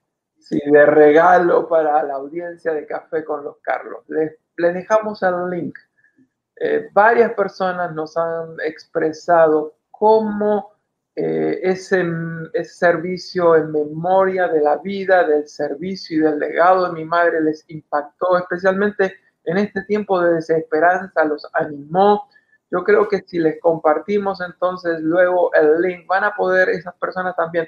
si 0.44 0.60
de 0.60 0.86
regalo 0.86 1.68
para 1.68 2.04
la 2.04 2.16
audiencia 2.16 2.74
de 2.74 2.86
Café 2.86 3.24
con 3.24 3.44
los 3.44 3.58
Carlos 3.62 4.04
les 4.08 4.74
dejamos 4.74 5.24
el 5.24 5.50
link. 5.50 5.78
Eh, 6.56 6.90
varias 6.94 7.34
personas 7.34 7.94
nos 7.94 8.16
han 8.18 8.58
expresado 8.64 9.76
cómo 9.90 10.74
eh, 11.16 11.60
ese, 11.64 12.04
servicio 12.64 13.56
en 13.56 13.72
memoria 13.72 14.48
de 14.48 14.62
la 14.62 14.78
vida, 14.78 15.26
del 15.26 15.48
servicio 15.48 16.18
y 16.18 16.22
del 16.22 16.40
legado 16.40 16.88
de 16.88 16.94
mi 16.94 17.06
madre 17.06 17.42
les 17.42 17.64
impactó, 17.70 18.38
especialmente 18.38 19.16
en 19.46 19.58
este 19.58 19.84
tiempo 19.84 20.20
de 20.22 20.36
desesperanza, 20.36 21.24
los 21.26 21.48
animó. 21.54 22.28
Yo 22.70 22.84
creo 22.84 23.08
que 23.08 23.24
si 23.28 23.40
les 23.40 23.60
compartimos 23.60 24.42
entonces 24.42 25.00
luego 25.02 25.54
el 25.54 25.82
link, 25.82 26.08
van 26.08 26.24
a 26.24 26.36
poder 26.36 26.70
esas 26.70 26.96
personas 26.96 27.36
también. 27.36 27.68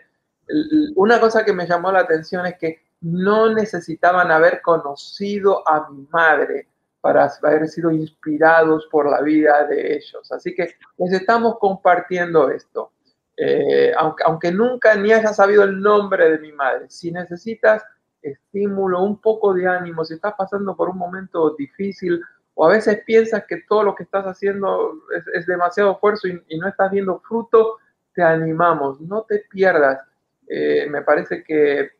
Una 0.95 1.19
cosa 1.19 1.43
que 1.43 1.53
me 1.53 1.67
llamó 1.67 1.91
la 1.91 2.01
atención 2.01 2.45
es 2.45 2.57
que 2.57 2.81
no 3.01 3.53
necesitaban 3.53 4.31
haber 4.31 4.61
conocido 4.61 5.67
a 5.67 5.89
mi 5.89 6.07
madre 6.11 6.67
para 7.01 7.31
haber 7.43 7.67
sido 7.67 7.91
inspirados 7.91 8.87
por 8.91 9.09
la 9.09 9.21
vida 9.21 9.65
de 9.65 9.95
ellos. 9.95 10.31
Así 10.31 10.55
que 10.55 10.75
les 10.97 11.13
estamos 11.13 11.59
compartiendo 11.59 12.49
esto. 12.49 12.91
Eh, 13.37 13.91
aunque, 13.97 14.51
nunca 14.51 14.95
ni 14.95 15.11
haya 15.11 15.33
sabido 15.33 15.63
el 15.63 15.79
nombre 15.81 16.31
de 16.31 16.39
mi 16.39 16.51
madre, 16.53 16.85
si 16.89 17.11
necesitas 17.11 17.83
estímulo, 18.21 19.03
un 19.03 19.19
poco 19.19 19.53
de 19.53 19.67
ánimo, 19.67 20.03
si 20.03 20.15
estás 20.15 20.33
pasando 20.37 20.75
por 20.75 20.89
un 20.89 20.97
momento 20.97 21.53
difícil 21.55 22.21
o 22.55 22.65
a 22.65 22.69
veces 22.69 23.03
piensas 23.05 23.45
que 23.45 23.57
todo 23.67 23.83
lo 23.83 23.93
que 23.93 24.03
estás 24.03 24.25
haciendo 24.25 24.93
es, 25.33 25.45
demasiado 25.45 25.91
esfuerzo 25.91 26.27
y, 26.27 26.57
no 26.57 26.67
estás 26.67 26.89
viendo 26.89 27.19
fruto, 27.19 27.77
te 28.13 28.23
animamos, 28.23 28.99
no 29.01 29.23
te 29.23 29.43
pierdas. 29.49 29.99
Eh, 30.47 30.87
me 30.89 31.01
parece 31.01 31.43
que, 31.43 31.91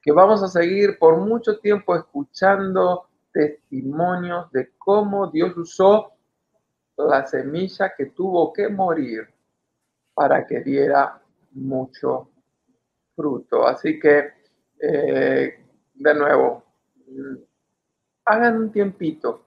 que 0.00 0.12
vamos 0.12 0.42
a 0.42 0.48
seguir 0.48 0.98
por 0.98 1.16
mucho 1.18 1.58
tiempo 1.58 1.94
escuchando 1.96 3.08
testimonios 3.32 4.50
de 4.52 4.72
cómo 4.78 5.28
Dios 5.28 5.56
usó 5.56 6.12
la 6.96 7.26
semilla 7.26 7.92
que 7.96 8.06
tuvo 8.06 8.52
que 8.52 8.68
morir 8.68 9.28
para 10.14 10.46
que 10.46 10.60
diera 10.60 11.20
mucho 11.52 12.30
fruto. 13.16 13.66
Así 13.66 13.98
que, 13.98 14.32
eh, 14.80 15.58
de 15.94 16.14
nuevo, 16.14 16.64
hagan 18.24 18.56
un 18.56 18.72
tiempito. 18.72 19.44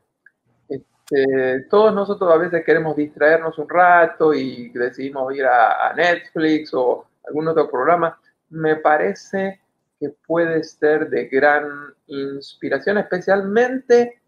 Este, 0.68 1.62
todos 1.70 1.94
nosotros 1.94 2.32
a 2.32 2.38
veces 2.38 2.66
queremos 2.66 2.96
distraernos 2.96 3.58
un 3.58 3.70
rato 3.70 4.34
y 4.34 4.70
decidimos 4.70 5.34
ir 5.34 5.46
a, 5.46 5.94
Netflix 5.96 6.74
o 6.74 7.08
algún 7.26 7.48
otro 7.48 7.70
programa. 7.70 8.20
Me 8.50 8.78
parece 8.78 9.62
que 10.00 10.10
puede 10.10 10.64
ser 10.64 11.10
de 11.10 11.26
gran 11.28 11.94
inspiración, 12.08 12.98
especialmente 13.00 14.22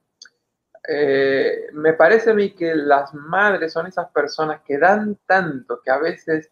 eh, 0.87 1.67
me 1.73 1.93
parece 1.93 2.31
a 2.31 2.33
mí 2.33 2.51
que 2.51 2.73
las 2.73 3.13
madres 3.13 3.73
son 3.73 3.85
esas 3.85 4.09
personas 4.09 4.61
que 4.65 4.79
dan 4.79 5.19
tanto, 5.27 5.81
que 5.83 5.91
a 5.91 5.99
veces 5.99 6.49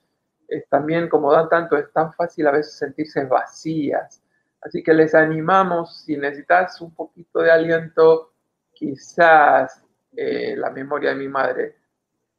es 0.48 0.70
también 0.70 1.10
como 1.10 1.32
dan 1.32 1.50
tanto, 1.50 1.76
es 1.76 1.92
tan 1.92 2.14
fácil 2.14 2.46
a 2.48 2.52
veces 2.52 2.78
sentirse 2.78 3.26
vacías. 3.26 4.22
Así 4.62 4.84
que 4.84 4.94
les 4.94 5.16
animamos, 5.16 6.04
si 6.04 6.18
necesitas 6.18 6.80
un 6.82 6.94
poquito 6.94 7.40
de 7.40 7.52
aliento, 7.52 8.34
quizás 8.74 9.84
eh, 10.16 10.56
la 10.56 10.70
memoria 10.70 11.10
de 11.12 11.16
mi 11.16 11.28
madre 11.28 11.76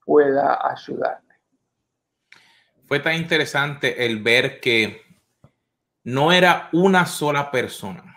pueda 0.05 0.71
ayudarme. 0.71 1.35
Fue 2.85 3.01
tan 3.01 3.15
interesante 3.15 4.07
el 4.07 4.23
ver 4.23 4.61
que 4.61 5.08
no 6.09 6.33
era 6.33 6.71
una 6.73 7.05
sola 7.05 7.51
persona, 7.51 8.17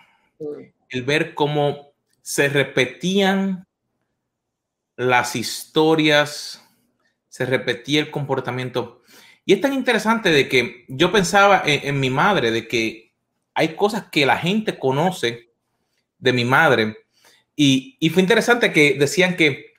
el 0.88 1.04
ver 1.04 1.34
cómo 1.34 1.92
se 2.22 2.48
repetían 2.48 3.68
las 4.96 5.36
historias, 5.36 6.66
se 7.28 7.46
repetía 7.46 8.00
el 8.00 8.10
comportamiento. 8.10 9.02
Y 9.44 9.52
es 9.52 9.60
tan 9.60 9.74
interesante 9.74 10.30
de 10.30 10.48
que 10.48 10.86
yo 10.88 11.12
pensaba 11.12 11.64
en, 11.66 12.00
mi 12.00 12.10
madre, 12.10 12.52
de 12.52 12.66
que 12.66 13.12
hay 13.54 13.76
cosas 13.76 14.06
que 14.10 14.26
la 14.26 14.38
gente 14.38 14.80
conoce 14.80 15.52
de 16.18 16.32
mi 16.32 16.46
madre. 16.46 16.96
Y, 17.58 17.98
y, 18.00 18.10
fue 18.10 18.22
interesante 18.22 18.72
que 18.72 18.94
decían 18.94 19.36
que 19.36 19.74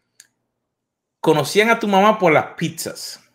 conocían 1.18 1.70
a 1.70 1.78
tu 1.78 1.88
mamá 1.88 2.18
por 2.18 2.30
las 2.30 2.48
pizzas. 2.58 3.26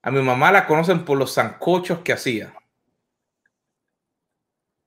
A 0.00 0.10
mi 0.10 0.22
mamá 0.22 0.52
la 0.52 0.66
conocen 0.66 1.04
por 1.04 1.18
los 1.18 1.34
zancochos 1.34 1.98
que 1.98 2.14
hacía. 2.14 2.54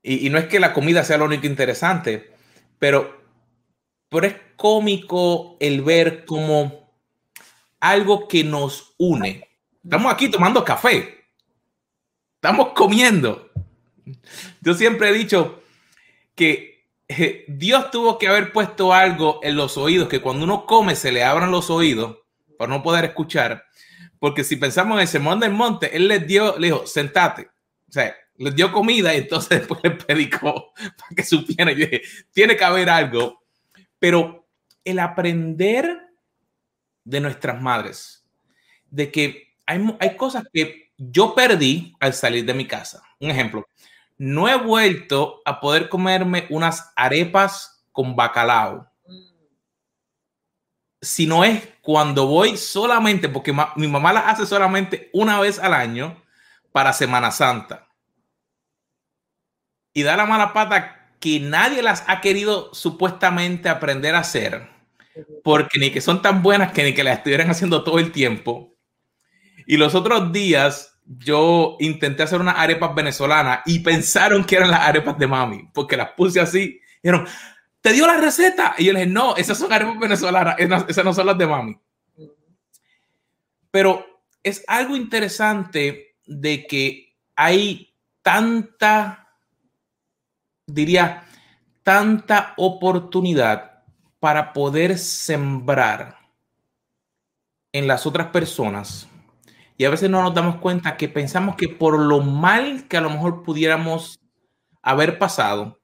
Y, 0.04 0.30
no 0.30 0.38
es 0.38 0.46
que 0.46 0.60
la 0.60 0.74
comida 0.74 1.04
sea 1.04 1.18
lo 1.18 1.26
único 1.26 1.46
interesante, 1.46 2.34
pero, 2.80 3.22
pero 4.10 4.28
es 4.28 4.36
cómico 4.56 5.58
el 5.60 5.82
ver 5.82 6.26
como 6.26 6.92
algo 7.80 8.28
que 8.28 8.44
nos 8.44 8.96
une. 8.98 9.48
Estamos 9.84 10.12
aquí 10.14 10.30
tomando 10.30 10.64
café. 10.64 11.26
Estamos 12.36 12.70
comiendo. 12.70 13.52
Yo 14.62 14.74
siempre 14.74 15.10
he 15.10 15.14
dicho 15.14 15.62
que 16.36 16.88
eh, 17.08 17.46
Dios 17.48 17.92
tuvo 17.92 18.18
que 18.18 18.28
haber 18.28 18.52
puesto 18.52 18.94
algo 18.94 19.40
en 19.44 19.56
los 19.56 19.78
oídos, 19.78 20.08
que 20.08 20.22
cuando 20.22 20.46
uno 20.46 20.66
come 20.66 20.96
se 20.96 21.12
le 21.12 21.24
abran 21.24 21.52
los 21.52 21.70
oídos 21.70 22.18
para 22.58 22.72
no 22.72 22.82
poder 22.82 23.06
escuchar. 23.06 23.66
Porque 24.18 24.44
si 24.44 24.56
pensamos 24.56 24.96
en 24.96 25.02
el 25.02 25.08
sermón 25.08 25.40
del 25.40 25.52
monte, 25.52 25.96
Él 25.96 26.08
les 26.08 26.26
dio, 26.26 26.58
le 26.58 26.68
dijo, 26.68 26.88
sentate. 26.88 27.50
O 27.90 27.92
sea, 27.92 28.16
les 28.42 28.56
dio 28.56 28.72
comida 28.72 29.14
y 29.14 29.20
entonces 29.20 29.50
después 29.60 29.80
le 29.84 29.92
predicó 29.92 30.74
para 30.76 31.16
que 31.16 31.24
supieran. 31.24 31.76
Yo 31.76 31.88
tiene 32.32 32.58
que 32.58 32.64
haber 32.64 32.90
algo. 32.90 33.44
Pero 34.00 34.48
el 34.84 35.00
aprender 35.00 36.00
de 37.04 37.20
nuestras 37.20 37.62
madres, 37.62 38.26
de 38.90 39.12
que 39.12 39.54
hay, 39.66 39.96
hay 40.00 40.18
cosas 40.18 40.44
que 40.52 40.92
yo 40.98 41.36
perdí 41.36 41.96
al 42.00 42.14
salir 42.14 42.46
de 42.46 42.54
mi 42.54 42.68
casa. 42.68 43.04
Un 43.20 43.30
ejemplo, 43.30 43.68
no 44.18 44.50
he 44.50 44.58
vuelto 44.58 45.42
a 45.46 45.60
poder 45.60 45.88
comerme 45.88 46.48
unas 46.50 46.92
arepas 46.96 47.86
con 47.92 48.16
bacalao. 48.16 48.88
Si 51.00 51.26
no 51.26 51.44
es 51.44 51.68
cuando 51.82 52.28
voy 52.28 52.58
solamente, 52.58 53.30
porque 53.30 53.56
mi 53.76 53.88
mamá 53.88 54.14
las 54.14 54.28
hace 54.28 54.46
solamente 54.46 55.10
una 55.14 55.40
vez 55.40 55.58
al 55.58 55.74
año 55.74 56.22
para 56.72 56.94
Semana 56.94 57.32
Santa 57.32 57.91
y 59.94 60.04
da 60.04 60.16
la 60.16 60.26
mala 60.26 60.54
pata 60.54 61.10
que 61.20 61.40
nadie 61.40 61.82
las 61.84 62.04
ha 62.08 62.20
querido 62.22 62.74
supuestamente 62.74 63.70
aprender 63.70 64.16
a 64.16 64.20
hacer, 64.20 64.68
porque 65.44 65.80
ni 65.80 65.92
que 65.92 66.02
son 66.02 66.22
tan 66.22 66.42
buenas 66.42 66.72
que 66.72 66.84
ni 66.84 66.94
que 66.94 67.04
las 67.04 67.18
estuvieran 67.18 67.50
haciendo 67.50 67.84
todo 67.84 68.00
el 68.00 68.12
tiempo. 68.12 68.76
Y 69.68 69.78
los 69.78 69.94
otros 69.94 70.32
días 70.32 71.00
yo 71.06 71.78
intenté 71.80 72.24
hacer 72.24 72.42
unas 72.42 72.58
arepas 72.58 72.96
venezolanas 72.96 73.62
y 73.66 73.80
pensaron 73.80 74.44
que 74.44 74.56
eran 74.56 74.72
las 74.72 74.82
arepas 74.82 75.18
de 75.18 75.28
mami, 75.28 75.70
porque 75.74 75.98
las 75.98 76.12
puse 76.12 76.40
así. 76.40 76.82
Y 77.04 77.08
dijeron, 77.08 77.28
¿te 77.82 77.94
dio 77.94 78.08
la 78.08 78.18
receta? 78.18 78.76
Y 78.78 78.86
yo 78.86 78.94
les 78.94 79.04
dije, 79.04 79.14
no, 79.14 79.36
esas 79.36 79.58
son 79.58 79.72
arepas 79.72 80.00
venezolanas, 80.00 80.56
esas 80.88 81.06
no 81.06 81.14
son 81.14 81.28
las 81.28 81.38
de 81.38 81.48
mami. 81.48 81.78
Pero 83.70 84.06
es 84.44 84.64
algo 84.68 84.96
interesante 84.96 86.16
de 86.26 86.66
que 86.66 87.16
hay 87.36 87.94
tanta 88.22 89.21
diría, 90.74 91.26
tanta 91.84 92.54
oportunidad 92.58 93.84
para 94.20 94.54
poder 94.54 94.98
sembrar 94.98 96.18
en 97.72 97.88
las 97.88 98.06
otras 98.06 98.28
personas. 98.28 99.08
Y 99.78 99.86
a 99.86 99.90
veces 99.90 100.10
no 100.10 100.22
nos 100.22 100.34
damos 100.34 100.58
cuenta 100.58 100.98
que 100.98 101.10
pensamos 101.10 101.56
que 101.56 101.68
por 101.68 101.98
lo 101.98 102.22
mal 102.22 102.88
que 102.88 102.98
a 102.98 103.02
lo 103.02 103.10
mejor 103.10 103.44
pudiéramos 103.44 104.20
haber 104.82 105.18
pasado, 105.18 105.80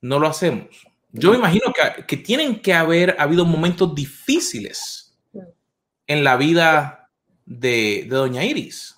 no 0.00 0.18
lo 0.18 0.26
hacemos. 0.26 0.86
Yo 1.12 1.34
imagino 1.34 1.72
que, 1.72 2.04
que 2.04 2.16
tienen 2.16 2.60
que 2.60 2.74
haber 2.74 3.16
habido 3.18 3.44
momentos 3.44 3.94
difíciles 3.94 5.16
en 6.06 6.24
la 6.24 6.36
vida 6.36 7.10
de 7.46 8.06
Doña 8.08 8.44
Iris. 8.44 8.96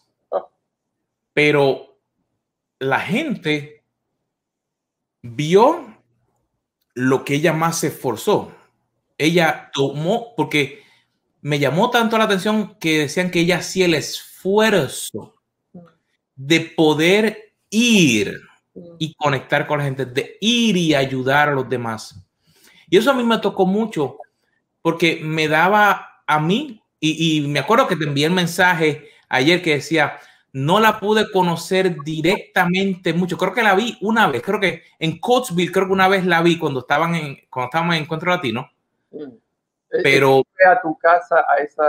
Pero 1.34 1.98
la 2.78 3.00
gente 3.00 3.81
vio 5.22 5.96
lo 6.94 7.24
que 7.24 7.34
ella 7.34 7.52
más 7.52 7.78
se 7.78 7.88
esforzó. 7.88 8.52
Ella 9.16 9.70
tomó, 9.72 10.34
porque 10.36 10.82
me 11.40 11.58
llamó 11.58 11.90
tanto 11.90 12.18
la 12.18 12.24
atención 12.24 12.76
que 12.78 12.98
decían 12.98 13.30
que 13.30 13.40
ella 13.40 13.58
hacía 13.58 13.86
el 13.86 13.94
esfuerzo 13.94 15.34
de 16.34 16.60
poder 16.60 17.54
ir 17.70 18.40
y 18.98 19.14
conectar 19.14 19.66
con 19.66 19.78
la 19.78 19.84
gente, 19.84 20.06
de 20.06 20.38
ir 20.40 20.76
y 20.76 20.94
ayudar 20.94 21.48
a 21.48 21.52
los 21.52 21.68
demás. 21.68 22.24
Y 22.88 22.96
eso 22.96 23.10
a 23.10 23.14
mí 23.14 23.22
me 23.22 23.38
tocó 23.38 23.66
mucho 23.66 24.18
porque 24.82 25.20
me 25.22 25.46
daba 25.48 26.22
a 26.26 26.40
mí, 26.40 26.82
y, 26.98 27.38
y 27.38 27.48
me 27.48 27.58
acuerdo 27.58 27.86
que 27.86 27.96
te 27.96 28.04
envié 28.04 28.26
el 28.26 28.32
mensaje 28.32 29.08
ayer 29.28 29.62
que 29.62 29.74
decía, 29.74 30.18
no 30.52 30.80
la 30.80 31.00
pude 31.00 31.30
conocer 31.30 31.96
directamente 32.04 33.14
mucho. 33.14 33.38
Creo 33.38 33.54
que 33.54 33.62
la 33.62 33.74
vi 33.74 33.96
una 34.02 34.26
vez, 34.28 34.42
creo 34.42 34.60
que 34.60 34.82
en 34.98 35.18
Coatesville, 35.18 35.72
creo 35.72 35.86
que 35.86 35.92
una 35.92 36.08
vez 36.08 36.26
la 36.26 36.42
vi 36.42 36.58
cuando 36.58 36.80
estaban 36.80 37.14
en, 37.14 37.38
cuando 37.48 37.66
estábamos 37.68 37.96
en 37.96 38.02
Encuentro 38.02 38.30
Latino. 38.30 38.70
Mm. 39.10 39.32
Pero 40.02 40.42
a 40.66 40.80
tu 40.80 40.96
casa 40.96 41.44
a 41.48 41.56
esa 41.62 41.84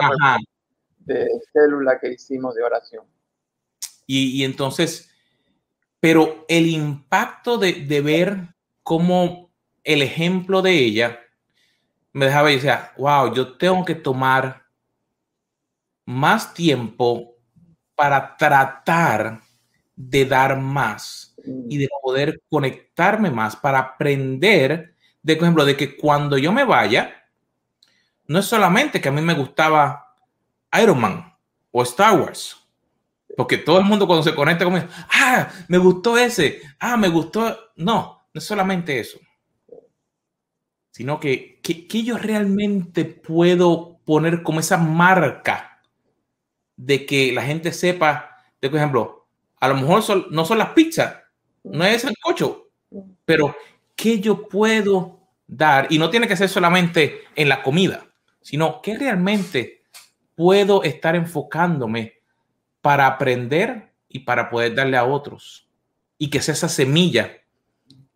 de 0.99 1.29
célula 1.51 1.99
que 1.99 2.13
hicimos 2.13 2.55
de 2.55 2.63
oración. 2.63 3.05
Y, 4.05 4.41
y 4.41 4.43
entonces, 4.43 5.09
pero 5.99 6.45
el 6.47 6.67
impacto 6.67 7.57
de, 7.57 7.73
de, 7.73 8.01
ver 8.01 8.37
cómo 8.83 9.49
el 9.83 10.01
ejemplo 10.01 10.61
de 10.61 10.71
ella 10.71 11.19
me 12.11 12.25
dejaba 12.25 12.51
y 12.51 12.55
decía, 12.55 12.91
wow, 12.97 13.33
yo 13.33 13.57
tengo 13.57 13.85
que 13.85 13.95
tomar 13.95 14.63
más 16.05 16.53
tiempo 16.53 17.32
para 17.95 18.35
tratar 18.37 19.41
de 19.95 20.25
dar 20.25 20.59
más 20.59 21.35
y 21.69 21.77
de 21.77 21.89
poder 22.01 22.41
conectarme 22.49 23.29
más 23.29 23.55
para 23.55 23.79
aprender, 23.79 24.95
de 25.21 25.35
por 25.35 25.43
ejemplo, 25.43 25.65
de 25.65 25.77
que 25.77 25.95
cuando 25.97 26.37
yo 26.37 26.51
me 26.51 26.63
vaya, 26.63 27.23
no 28.27 28.39
es 28.39 28.45
solamente 28.45 29.01
que 29.01 29.09
a 29.09 29.11
mí 29.11 29.21
me 29.21 29.33
gustaba 29.33 30.15
Iron 30.81 30.99
Man 30.99 31.33
o 31.71 31.83
Star 31.83 32.19
Wars, 32.19 32.57
porque 33.35 33.57
todo 33.57 33.79
el 33.79 33.85
mundo 33.85 34.07
cuando 34.07 34.23
se 34.23 34.35
conecta 34.35 34.65
conmigo, 34.65 34.87
ah, 35.11 35.49
me 35.67 35.77
gustó 35.77 36.17
ese, 36.17 36.61
ah, 36.79 36.97
me 36.97 37.09
gustó, 37.09 37.71
no, 37.75 38.27
no 38.33 38.39
es 38.39 38.43
solamente 38.43 38.99
eso, 38.99 39.19
sino 40.91 41.19
que, 41.19 41.59
que, 41.61 42.03
yo 42.03 42.17
realmente 42.17 43.05
puedo 43.05 43.99
poner 44.05 44.43
como 44.43 44.59
esa 44.59 44.77
marca 44.77 45.72
de 46.75 47.05
que 47.05 47.31
la 47.31 47.43
gente 47.43 47.71
sepa, 47.71 48.37
de 48.61 48.69
por 48.69 48.77
ejemplo, 48.77 49.27
a 49.59 49.67
lo 49.67 49.75
mejor 49.75 50.31
no 50.31 50.45
son 50.45 50.57
las 50.57 50.69
pizzas, 50.69 51.17
no 51.63 51.85
es 51.85 52.03
el 52.03 52.15
cocho, 52.21 52.69
pero 53.25 53.55
¿qué 53.95 54.19
yo 54.19 54.47
puedo 54.47 55.19
dar? 55.47 55.87
Y 55.89 55.97
no 55.97 56.09
tiene 56.09 56.27
que 56.27 56.35
ser 56.35 56.49
solamente 56.49 57.21
en 57.35 57.49
la 57.49 57.63
comida, 57.63 58.05
sino 58.41 58.81
que 58.81 58.97
realmente 58.97 59.83
puedo 60.35 60.83
estar 60.83 61.15
enfocándome 61.15 62.13
para 62.81 63.07
aprender 63.07 63.93
y 64.09 64.19
para 64.19 64.49
poder 64.49 64.75
darle 64.75 64.97
a 64.97 65.05
otros. 65.05 65.69
Y 66.17 66.29
que 66.29 66.41
sea 66.41 66.53
esa 66.53 66.69
semilla 66.69 67.31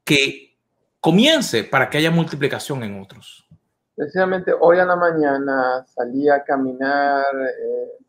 que 0.03 0.57
comience 0.99 1.63
para 1.63 1.89
que 1.89 1.97
haya 1.97 2.11
multiplicación 2.11 2.83
en 2.83 3.01
otros. 3.01 3.47
Precisamente 3.95 4.51
hoy 4.59 4.77
a 4.79 4.85
la 4.85 4.95
mañana 4.95 5.85
salí 5.87 6.29
a 6.29 6.43
caminar 6.43 7.25
eh, 7.33 8.05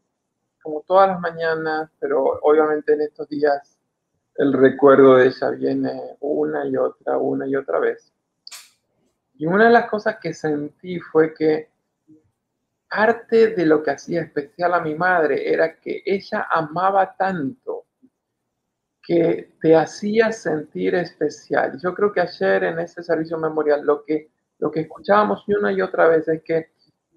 como 0.68 0.82
todas 0.82 1.08
las 1.08 1.20
mañanas, 1.20 1.90
pero 1.98 2.22
obviamente 2.42 2.92
en 2.92 3.00
estos 3.00 3.26
días 3.26 3.78
el 4.34 4.52
recuerdo 4.52 5.16
de 5.16 5.28
ella 5.28 5.48
viene 5.48 6.16
una 6.20 6.66
y 6.66 6.76
otra, 6.76 7.16
una 7.16 7.46
y 7.46 7.56
otra 7.56 7.78
vez. 7.78 8.12
Y 9.38 9.46
una 9.46 9.64
de 9.64 9.70
las 9.70 9.88
cosas 9.88 10.18
que 10.20 10.34
sentí 10.34 11.00
fue 11.00 11.32
que 11.32 11.70
parte 12.86 13.54
de 13.54 13.64
lo 13.64 13.82
que 13.82 13.92
hacía 13.92 14.20
especial 14.20 14.74
a 14.74 14.80
mi 14.80 14.94
madre 14.94 15.50
era 15.50 15.74
que 15.74 16.02
ella 16.04 16.46
amaba 16.50 17.16
tanto 17.16 17.86
que 19.02 19.54
te 19.62 19.74
hacía 19.74 20.32
sentir 20.32 20.96
especial. 20.96 21.80
Yo 21.82 21.94
creo 21.94 22.12
que 22.12 22.20
ayer 22.20 22.64
en 22.64 22.78
ese 22.78 23.02
servicio 23.02 23.38
memorial 23.38 23.86
lo 23.86 24.04
que, 24.04 24.30
lo 24.58 24.70
que 24.70 24.80
escuchábamos 24.80 25.48
una 25.48 25.72
y 25.72 25.80
otra 25.80 26.08
vez 26.08 26.28
es 26.28 26.42
que 26.42 26.72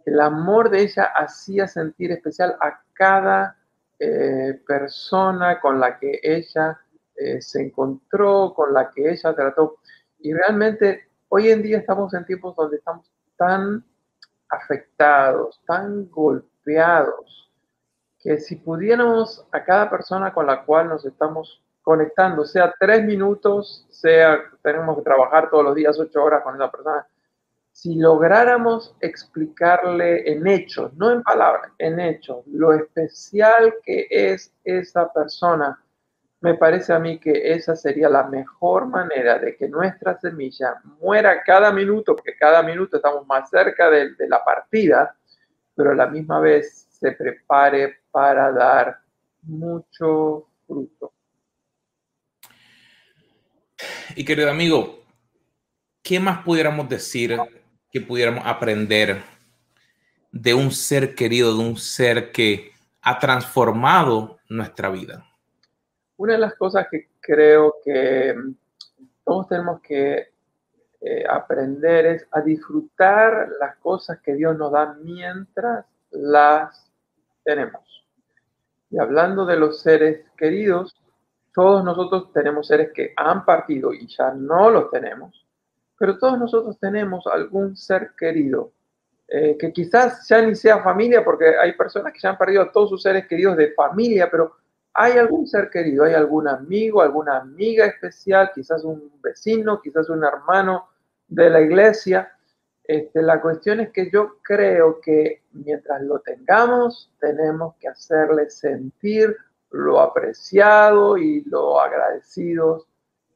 el 0.05 0.19
amor 0.19 0.69
de 0.69 0.81
ella 0.81 1.11
hacía 1.15 1.67
sentir 1.67 2.11
especial 2.11 2.55
a 2.61 2.81
cada 2.93 3.57
eh, 3.99 4.59
persona 4.65 5.59
con 5.59 5.79
la 5.79 5.99
que 5.99 6.19
ella 6.23 6.79
eh, 7.15 7.41
se 7.41 7.61
encontró, 7.61 8.53
con 8.55 8.73
la 8.73 8.89
que 8.89 9.11
ella 9.11 9.33
trató. 9.35 9.77
Y 10.19 10.33
realmente 10.33 11.09
hoy 11.29 11.49
en 11.49 11.61
día 11.61 11.77
estamos 11.77 12.13
en 12.13 12.25
tiempos 12.25 12.55
donde 12.55 12.77
estamos 12.77 13.11
tan 13.37 13.85
afectados, 14.49 15.61
tan 15.65 16.09
golpeados, 16.09 17.51
que 18.19 18.39
si 18.39 18.55
pudiéramos 18.57 19.45
a 19.51 19.63
cada 19.63 19.89
persona 19.89 20.33
con 20.33 20.45
la 20.45 20.63
cual 20.63 20.89
nos 20.89 21.05
estamos 21.05 21.61
conectando, 21.81 22.45
sea 22.45 22.73
tres 22.79 23.03
minutos, 23.03 23.87
sea 23.89 24.39
tenemos 24.61 24.97
que 24.97 25.03
trabajar 25.03 25.49
todos 25.49 25.63
los 25.63 25.75
días 25.75 25.99
ocho 25.99 26.23
horas 26.23 26.43
con 26.43 26.55
esa 26.55 26.69
persona, 26.69 27.07
si 27.71 27.95
lográramos 27.95 28.95
explicarle 28.99 30.31
en 30.31 30.45
hechos, 30.45 30.93
no 30.93 31.11
en 31.11 31.23
palabras, 31.23 31.71
en 31.77 31.99
hechos, 31.99 32.45
lo 32.47 32.73
especial 32.73 33.73
que 33.83 34.07
es 34.09 34.53
esa 34.63 35.11
persona, 35.11 35.81
me 36.41 36.55
parece 36.55 36.91
a 36.91 36.99
mí 36.99 37.19
que 37.19 37.53
esa 37.53 37.75
sería 37.75 38.09
la 38.09 38.23
mejor 38.23 38.87
manera 38.87 39.37
de 39.37 39.55
que 39.55 39.67
nuestra 39.67 40.19
semilla 40.19 40.81
muera 40.99 41.43
cada 41.43 41.71
minuto, 41.71 42.15
porque 42.15 42.35
cada 42.35 42.63
minuto 42.63 42.97
estamos 42.97 43.25
más 43.27 43.49
cerca 43.49 43.89
de, 43.89 44.15
la 44.27 44.43
partida, 44.43 45.15
pero 45.75 45.91
a 45.91 45.95
la 45.95 46.07
misma 46.07 46.39
vez 46.39 46.87
se 46.89 47.11
prepare 47.11 47.99
para 48.09 48.51
dar 48.51 48.99
mucho 49.43 50.47
fruto. 50.67 51.13
Y 54.15 54.25
querido 54.25 54.49
amigo, 54.49 55.03
¿qué 56.01 56.19
más 56.19 56.43
pudiéramos 56.43 56.89
decir 56.89 57.39
que 57.91 58.01
pudiéramos 58.01 58.43
aprender 58.45 59.21
de 60.31 60.53
un 60.53 60.71
ser 60.71 61.13
querido, 61.15 61.55
de 61.55 61.59
un 61.59 61.77
ser 61.77 62.31
que 62.31 62.71
ha 63.01 63.19
transformado 63.19 64.39
nuestra 64.49 64.89
vida? 64.89 65.25
Una 66.17 66.33
de 66.33 66.39
las 66.39 66.55
cosas 66.55 66.87
que 66.89 67.09
creo 67.19 67.75
que 67.83 68.35
todos 69.23 69.47
tenemos 69.47 69.81
que 69.81 70.31
eh, 71.01 71.25
aprender 71.27 72.05
es 72.05 72.27
a 72.31 72.41
disfrutar 72.41 73.49
las 73.59 73.75
cosas 73.77 74.19
que 74.21 74.35
Dios 74.35 74.55
nos 74.55 74.71
da 74.71 74.93
mientras 75.01 75.85
las 76.11 76.91
tenemos. 77.43 77.81
Y 78.89 78.99
hablando 78.99 79.45
de 79.45 79.55
los 79.55 79.81
seres 79.81 80.25
queridos, 80.37 80.95
todos 81.53 81.83
nosotros 81.83 82.31
tenemos 82.33 82.67
seres 82.67 82.91
que 82.93 83.13
han 83.15 83.45
partido 83.45 83.93
y 83.93 84.07
ya 84.07 84.31
no 84.31 84.69
los 84.69 84.91
tenemos, 84.91 85.45
pero 86.01 86.17
todos 86.17 86.39
nosotros 86.39 86.79
tenemos 86.79 87.27
algún 87.27 87.77
ser 87.77 88.13
querido 88.17 88.71
eh, 89.27 89.55
que 89.55 89.71
quizás 89.71 90.27
ya 90.27 90.41
ni 90.41 90.55
sea 90.55 90.81
familia, 90.81 91.23
porque 91.23 91.55
hay 91.55 91.73
personas 91.73 92.11
que 92.11 92.17
ya 92.19 92.31
han 92.31 92.39
perdido 92.39 92.63
a 92.63 92.71
todos 92.71 92.89
sus 92.89 93.03
seres 93.03 93.27
queridos 93.27 93.55
de 93.55 93.71
familia, 93.73 94.27
pero 94.31 94.55
hay 94.95 95.19
algún 95.19 95.45
ser 95.45 95.69
querido, 95.69 96.03
hay 96.03 96.15
algún 96.15 96.47
amigo, 96.47 97.03
alguna 97.03 97.37
amiga 97.37 97.85
especial, 97.85 98.49
quizás 98.51 98.83
un 98.83 99.11
vecino, 99.21 99.79
quizás 99.79 100.09
un 100.09 100.23
hermano 100.23 100.89
de 101.27 101.51
la 101.51 101.61
iglesia. 101.61 102.33
Este, 102.83 103.21
la 103.21 103.39
cuestión 103.39 103.79
es 103.79 103.91
que 103.91 104.09
yo 104.09 104.37
creo 104.41 104.99
que 105.01 105.43
mientras 105.51 106.01
lo 106.01 106.17
tengamos, 106.21 107.13
tenemos 107.19 107.75
que 107.75 107.89
hacerle 107.89 108.49
sentir 108.49 109.37
lo 109.69 109.99
apreciado 109.99 111.15
y 111.15 111.43
lo 111.43 111.79
agradecidos 111.79 112.87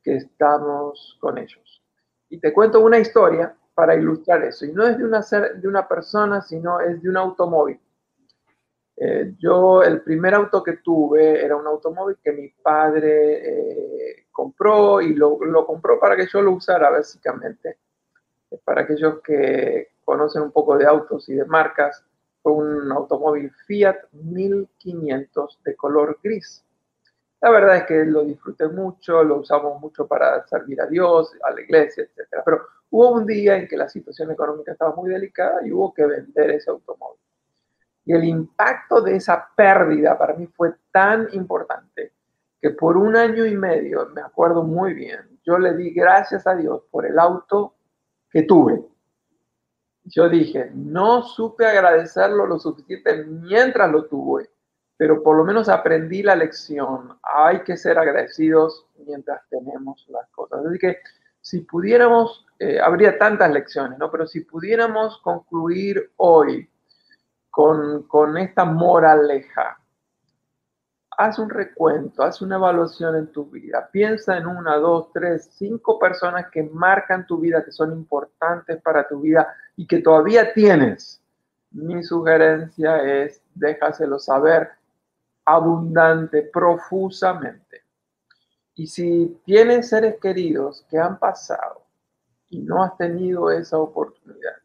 que 0.04 0.15
estamos 0.15 1.15
con 1.21 1.38
ellos. 1.38 1.64
Y 2.36 2.39
te 2.39 2.52
cuento 2.52 2.82
una 2.82 3.00
historia 3.00 3.56
para 3.74 3.95
ilustrar 3.95 4.43
eso. 4.43 4.65
Y 4.65 4.74
no 4.74 4.86
es 4.86 4.98
de 4.98 5.06
una, 5.06 5.21
de 5.21 5.67
una 5.69 5.88
persona, 5.88 6.41
sino 6.41 6.82
es 6.82 7.02
de 7.02 7.08
un 7.08 7.15
automóvil. 7.15 7.80
Eh, 8.98 9.36
yo, 9.39 9.82
el 9.82 10.02
primer 10.02 10.34
auto 10.34 10.62
que 10.62 10.74
tuve 10.78 11.41
era 11.41 11.56
un 11.56 11.65
automóvil 11.65 12.17
que 12.21 12.34
mi 12.34 12.50
padre 12.50 14.10
eh, 14.12 14.26
compró 14.34 15.00
y 15.00 15.13
lo, 15.13 15.39
lo, 15.45 15.65
compró 15.65 15.98
para 15.98 16.17
que 16.17 16.28
yo 16.28 16.41
lo 16.41 16.52
usara 16.52 16.89
básicamente. 16.89 17.78
Para 18.65 18.82
aquellos 18.82 19.21
que 19.21 19.91
conocen 20.04 20.41
un 20.41 20.52
poco 20.52 20.78
de 20.78 20.86
autos 20.86 21.30
y 21.30 21.36
de 21.36 21.45
marcas, 21.45 22.04
fue 22.43 22.52
un 22.52 22.91
automóvil 22.91 23.50
Fiat 23.65 23.95
1500 24.12 25.62
de 25.63 25.76
color 25.78 26.19
gris. 26.21 26.64
La 27.41 27.50
verdad 27.50 27.78
es 27.78 27.84
que 27.84 28.06
lo 28.06 28.24
disfruté 28.24 28.67
mucho, 28.67 29.24
lo 29.24 29.38
usamos 29.38 29.80
mucho 29.80 30.08
para 30.08 30.45
servir 30.48 30.82
a 30.82 30.88
Dios, 30.88 31.32
a 31.43 31.52
la 31.52 31.62
iglesia, 31.62 32.04
etc. 32.04 32.41
Pero 32.43 32.62
hubo 32.89 33.12
un 33.12 33.26
día 33.26 33.58
en 33.58 33.67
que 33.67 33.78
la 33.78 33.89
situación 33.89 34.32
económica 34.32 34.71
estaba 34.71 34.95
muy 34.95 35.10
delicada 35.10 35.65
y 35.65 35.71
hubo 35.71 35.93
que 35.93 36.06
vender 36.06 36.52
ese 36.52 36.71
automóvil. 36.71 37.19
Y 38.06 38.13
el 38.13 38.24
impacto 38.24 39.02
de 39.02 39.15
esa 39.15 39.50
pérdida 39.56 40.17
para 40.17 40.36
mí 40.36 40.48
fue 40.48 40.74
tan 40.91 41.28
importante 41.34 42.13
que 42.62 42.69
por 42.71 42.98
un 42.98 43.15
año 43.15 43.45
y 43.45 43.56
medio, 43.56 44.08
me 44.08 44.21
acuerdo 44.21 44.63
muy 44.63 44.93
bien, 44.93 45.39
yo 45.43 45.60
le 45.60 45.76
di 45.76 45.91
gracias 45.91 46.48
a 46.48 46.56
Dios 46.56 46.84
por 46.89 47.06
el 47.06 47.19
auto 47.19 47.76
que 48.30 48.43
tuve. 48.43 48.84
Yo 50.04 50.30
dije, 50.30 50.71
no 50.74 51.24
supe 51.24 51.65
agradecerlo 51.65 52.45
lo 52.45 52.60
suficiente 52.60 53.24
mientras 53.26 53.91
lo 53.91 54.06
tuve, 54.06 54.50
pero 54.97 55.21
por 55.21 55.38
lo 55.38 55.43
menos 55.43 55.69
aprendí 55.69 56.23
la 56.23 56.36
lección. 56.36 57.17
Hay 57.21 57.63
que 57.63 57.77
ser 57.77 57.97
agradecidos 57.97 58.86
mientras 59.05 59.41
tenemos 59.49 60.05
las 60.10 60.29
cosas. 60.29 60.65
Así 60.65 60.77
que 60.77 60.99
si 61.41 61.62
pudiéramos, 61.62 62.45
eh, 62.60 62.79
habría 62.79 63.17
tantas 63.17 63.51
lecciones, 63.51 63.99
¿no? 63.99 64.10
Pero 64.10 64.25
si 64.25 64.41
pudiéramos 64.41 65.19
concluir 65.19 66.12
hoy 66.17 66.69
con, 67.51 68.38
esta 68.38 68.65
moraleja. 68.65 69.79
haz 71.17 71.39
un 71.39 71.49
recuento, 71.49 72.23
haz 72.23 72.41
una 72.41 72.58
evaluación 72.58 73.15
en 73.15 73.31
tu 73.31 73.45
vida. 73.45 73.89
Piensa 73.91 74.38
en 74.38 74.47
una, 74.47 74.75
dos, 74.75 75.12
tres, 75.13 75.49
cinco 75.53 75.97
personas 75.97 76.47
que 76.51 76.63
marcan 76.63 77.25
tu 77.25 77.39
vida, 77.39 77.63
que 77.63 77.71
son 77.71 77.93
importantes 77.93 78.81
para 78.81 79.08
tu 79.08 79.21
vida 79.21 79.55
y 79.77 79.88
que 79.88 79.99
todavía 79.99 80.51
tienes. 80.53 81.21
Mi 81.71 82.03
sugerencia 82.03 83.01
es 83.03 83.41
déjaselo 83.53 84.19
saber 84.19 84.71
abundante, 85.45 86.41
profusamente. 86.43 87.84
Y 88.75 88.88
si 88.88 89.39
tienes 89.45 89.89
seres 89.89 90.17
queridos 90.21 90.86
que 90.89 90.97
han 90.97 91.17
pasado 91.17 91.84
y 92.49 92.60
no 92.60 92.84
has 92.84 92.97
tenido 92.97 93.49
esa 93.51 93.77
oportunidad, 93.77 94.55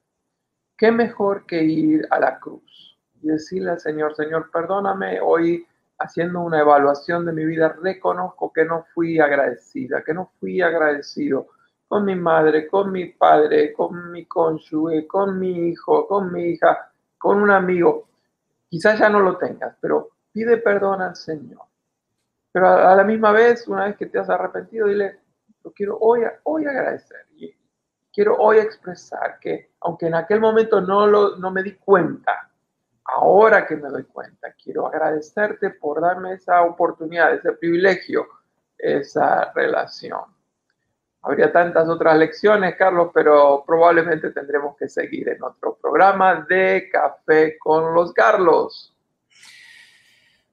¿qué 0.77 0.91
mejor 0.91 1.47
que 1.47 1.63
ir 1.63 2.09
a 2.11 2.19
la 2.19 2.41
cruz 2.41 2.99
y 3.23 3.29
decirle 3.29 3.71
al 3.71 3.81
Señor, 3.81 4.17
Señor, 4.17 4.51
perdóname, 4.51 5.21
hoy 5.21 5.67
haciendo 6.01 6.41
una 6.41 6.61
evaluación 6.61 7.27
de 7.27 7.33
mi 7.33 7.45
vida, 7.45 7.77
reconozco 7.81 8.53
que 8.53 8.65
no 8.65 8.87
fui 8.95 9.21
agradecida, 9.21 10.03
que 10.03 10.15
no 10.15 10.33
fui 10.41 10.63
agradecido 10.63 11.49
con 11.87 12.05
mi 12.05 12.15
madre, 12.15 12.67
con 12.69 12.91
mi 12.91 13.07
padre, 13.07 13.73
con 13.75 14.11
mi 14.11 14.25
cónyuge, 14.25 15.07
con 15.07 15.39
mi 15.39 15.69
hijo, 15.69 16.09
con 16.09 16.33
mi 16.33 16.51
hija, 16.51 16.91
con 17.19 17.43
un 17.43 17.51
amigo. 17.51 18.09
Quizás 18.69 18.99
ya 18.99 19.11
no 19.11 19.21
lo 19.21 19.37
tengas, 19.37 19.77
pero 19.81 20.11
pide 20.33 20.59
perdón 20.59 21.03
al 21.03 21.17
Señor. 21.17 21.63
Pero 22.53 22.67
a, 22.67 22.95
la 22.95 23.05
misma 23.05 23.33
vez, 23.33 23.67
una 23.69 23.85
vez 23.85 23.97
que 23.97 24.07
te 24.07 24.19
has 24.19 24.29
arrepentido, 24.29 24.89
dile, 24.89 25.21
lo 25.63 25.73
quiero 25.73 25.99
hoy, 25.99 26.23
hoy 26.45 26.67
agradecer. 26.67 27.27
Y 27.37 27.55
quiero 28.13 28.37
hoy 28.37 28.59
expresar 28.59 29.39
que, 29.41 29.73
aunque 29.81 30.07
en 30.07 30.15
aquel 30.15 30.41
momento 30.41 30.81
no, 30.81 31.07
lo, 31.07 31.37
no 31.37 31.51
me 31.51 31.63
di 31.63 31.75
cuenta, 31.77 32.51
ahora 33.05 33.67
que 33.67 33.77
me 33.77 33.89
doy 33.89 34.05
cuenta, 34.05 34.53
quiero 34.63 34.87
agradecerte 34.87 35.71
por 35.71 36.01
darme 36.01 36.35
esa 36.35 36.63
oportunidad, 36.63 37.35
ese 37.35 37.53
privilegio, 37.53 38.27
esa 38.77 39.53
relación. 39.53 40.23
Habría 41.23 41.53
tantas 41.53 41.89
otras 41.89 42.17
lecciones, 42.17 42.77
Carlos, 42.77 43.11
pero 43.13 43.63
probablemente 43.67 44.31
tendremos 44.31 44.77
que 44.77 44.89
seguir 44.89 45.29
en 45.29 45.43
otro 45.43 45.77
programa 45.81 46.47
de 46.49 46.89
Café 46.91 47.59
con 47.59 47.95
los 47.95 48.13
Carlos. 48.15 48.97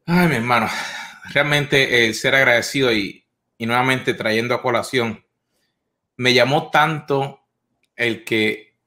Ay, 0.10 0.30
mi 0.30 0.36
hermano, 0.36 0.68
realmente 1.34 2.14
ser 2.14 2.34
agradecido 2.34 2.94
y, 2.94 3.26
y 3.58 3.66
nuevamente 3.66 4.14
trayendo 4.14 4.56
a 4.56 4.62
colación, 4.62 5.22
me 6.16 6.34
llamó 6.34 6.72
tanto 6.72 7.42
el 7.98 8.24
que, 8.24 8.78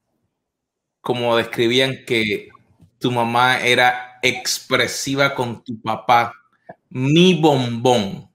como 0.99 1.37
describían 1.37 2.05
que 2.07 2.49
tu 2.97 3.11
mamá 3.11 3.59
era 3.59 4.17
expresiva 4.23 5.35
con 5.35 5.63
tu 5.63 5.79
papá. 5.79 6.33
Mi 6.89 7.39
bombón. 7.39 8.27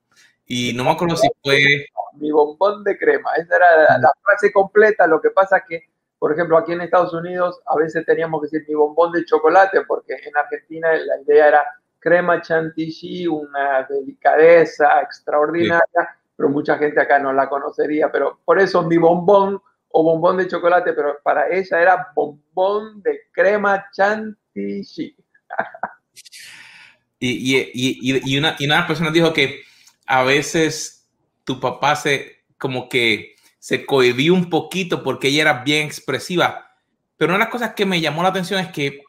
Y 0.47 0.73
no 0.73 0.85
me 0.85 0.91
acuerdo 0.91 1.17
si 1.17 1.29
fue... 1.43 1.65
Mi 2.13 2.31
bombón 2.31 2.85
de 2.85 2.97
crema. 2.97 3.33
Esa 3.37 3.57
era 3.57 3.99
la, 3.99 4.13
frase 4.23 4.53
completa. 4.53 5.09
Lo 5.09 5.21
que 5.21 5.31
pasa 5.31 5.65
que, 5.69 5.91
por 6.21 6.33
ejemplo, 6.33 6.57
aquí 6.57 6.73
en 6.73 6.83
Estados 6.83 7.13
Unidos 7.13 7.61
a 7.67 7.77
veces 7.77 8.07
teníamos 8.07 8.41
que 8.41 8.47
decir 8.47 8.69
mi 8.69 8.77
bombón 8.77 9.11
de 9.11 9.25
chocolate, 9.25 9.81
porque 9.89 10.15
en 10.15 10.37
Argentina 10.37 10.93
la 10.93 11.21
idea 11.21 11.49
era 11.49 11.63
crema 12.07 12.41
chantilly, 12.41 13.27
una 13.27 13.85
delicadeza 13.91 15.01
extraordinaria, 15.03 16.09
pero 16.37 16.49
mucha 16.49 16.79
gente 16.79 17.01
acá 17.01 17.19
no 17.19 17.33
la 17.33 17.49
conocería. 17.49 18.13
Pero 18.13 18.39
por 18.45 18.61
eso 18.61 18.85
mi 18.85 18.97
bombón 18.97 19.61
o 19.89 20.03
bombón 20.05 20.37
de 20.37 20.47
chocolate, 20.47 20.93
pero 20.93 21.19
para 21.25 21.49
ella 21.49 21.83
era 21.83 22.07
bombón 22.15 23.03
de 23.03 23.23
crema 23.33 23.87
chantilly 23.93 25.17
y, 27.19 28.39
una, 28.39 28.55
y 28.57 28.67
una 28.67 28.87
persona 28.87 29.11
dijo 29.11 29.33
que 29.33 29.63
a 30.07 30.23
veces 30.23 31.09
tu 31.43 31.59
papá 31.59 31.97
se 31.97 32.45
como 32.57 32.89
que 32.89 33.35
se 33.59 33.85
cohibió 33.85 34.33
un 34.33 34.49
poquito 34.49 35.03
porque 35.03 35.27
ella 35.27 35.43
era 35.43 35.65
bien 35.65 35.87
expresiva. 35.87 36.77
Pero 37.17 37.31
una 37.31 37.39
de 37.39 37.45
las 37.47 37.53
cosas 37.53 37.75
que 37.75 37.85
me 37.85 38.01
llamó 38.01 38.23
la 38.23 38.29
atención 38.29 38.61
es 38.61 38.69
que 38.69 39.01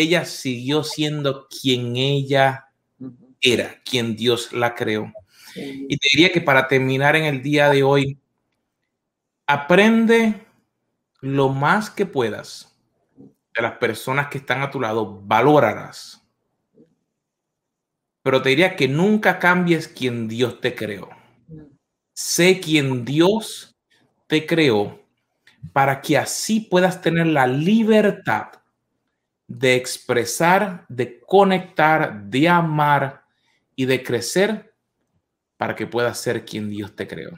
ella 0.00 0.24
siguió 0.24 0.84
siendo 0.84 1.48
quien 1.48 1.96
ella 1.96 2.68
era, 3.40 3.80
quien 3.84 4.16
Dios 4.16 4.52
la 4.52 4.74
creó. 4.74 5.12
Y 5.54 5.96
te 5.96 6.08
diría 6.12 6.32
que 6.32 6.40
para 6.40 6.68
terminar 6.68 7.16
en 7.16 7.24
el 7.24 7.42
día 7.42 7.70
de 7.70 7.82
hoy, 7.82 8.18
aprende 9.46 10.46
lo 11.20 11.48
más 11.48 11.90
que 11.90 12.06
puedas 12.06 12.76
de 13.16 13.62
las 13.62 13.78
personas 13.78 14.28
que 14.28 14.38
están 14.38 14.62
a 14.62 14.70
tu 14.70 14.80
lado, 14.80 15.20
valorarás. 15.22 16.22
Pero 18.22 18.42
te 18.42 18.50
diría 18.50 18.76
que 18.76 18.88
nunca 18.88 19.38
cambies 19.38 19.88
quien 19.88 20.28
Dios 20.28 20.60
te 20.60 20.74
creó. 20.74 21.08
Sé 22.12 22.60
quien 22.60 23.04
Dios 23.04 23.74
te 24.26 24.46
creó 24.46 25.00
para 25.72 26.00
que 26.00 26.18
así 26.18 26.60
puedas 26.60 27.00
tener 27.00 27.26
la 27.26 27.46
libertad 27.46 28.48
de 29.48 29.76
expresar, 29.76 30.84
de 30.88 31.20
conectar, 31.20 32.24
de 32.24 32.48
amar 32.48 33.22
y 33.74 33.86
de 33.86 34.02
crecer 34.02 34.74
para 35.56 35.74
que 35.74 35.86
puedas 35.86 36.18
ser 36.18 36.44
quien 36.44 36.68
Dios 36.68 36.94
te 36.94 37.06
creó. 37.06 37.30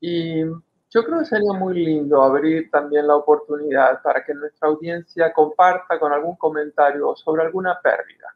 Y 0.00 0.44
yo 0.44 1.04
creo 1.04 1.18
que 1.18 1.26
sería 1.26 1.52
muy 1.52 1.74
lindo 1.74 2.22
abrir 2.22 2.70
también 2.70 3.06
la 3.06 3.16
oportunidad 3.16 4.02
para 4.02 4.24
que 4.24 4.34
nuestra 4.34 4.68
audiencia 4.68 5.32
comparta 5.32 5.98
con 5.98 6.12
algún 6.12 6.36
comentario 6.36 7.14
sobre 7.16 7.42
alguna 7.42 7.80
pérdida. 7.80 8.34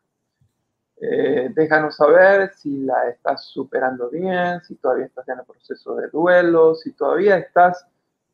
Eh, 1.02 1.50
déjanos 1.54 1.96
saber 1.96 2.52
si 2.54 2.82
la 2.82 3.08
estás 3.08 3.46
superando 3.46 4.10
bien, 4.10 4.60
si 4.62 4.74
todavía 4.74 5.06
estás 5.06 5.26
en 5.28 5.38
el 5.38 5.46
proceso 5.46 5.94
de 5.94 6.08
duelo, 6.08 6.74
si 6.74 6.92
todavía 6.92 7.38
estás 7.38 7.86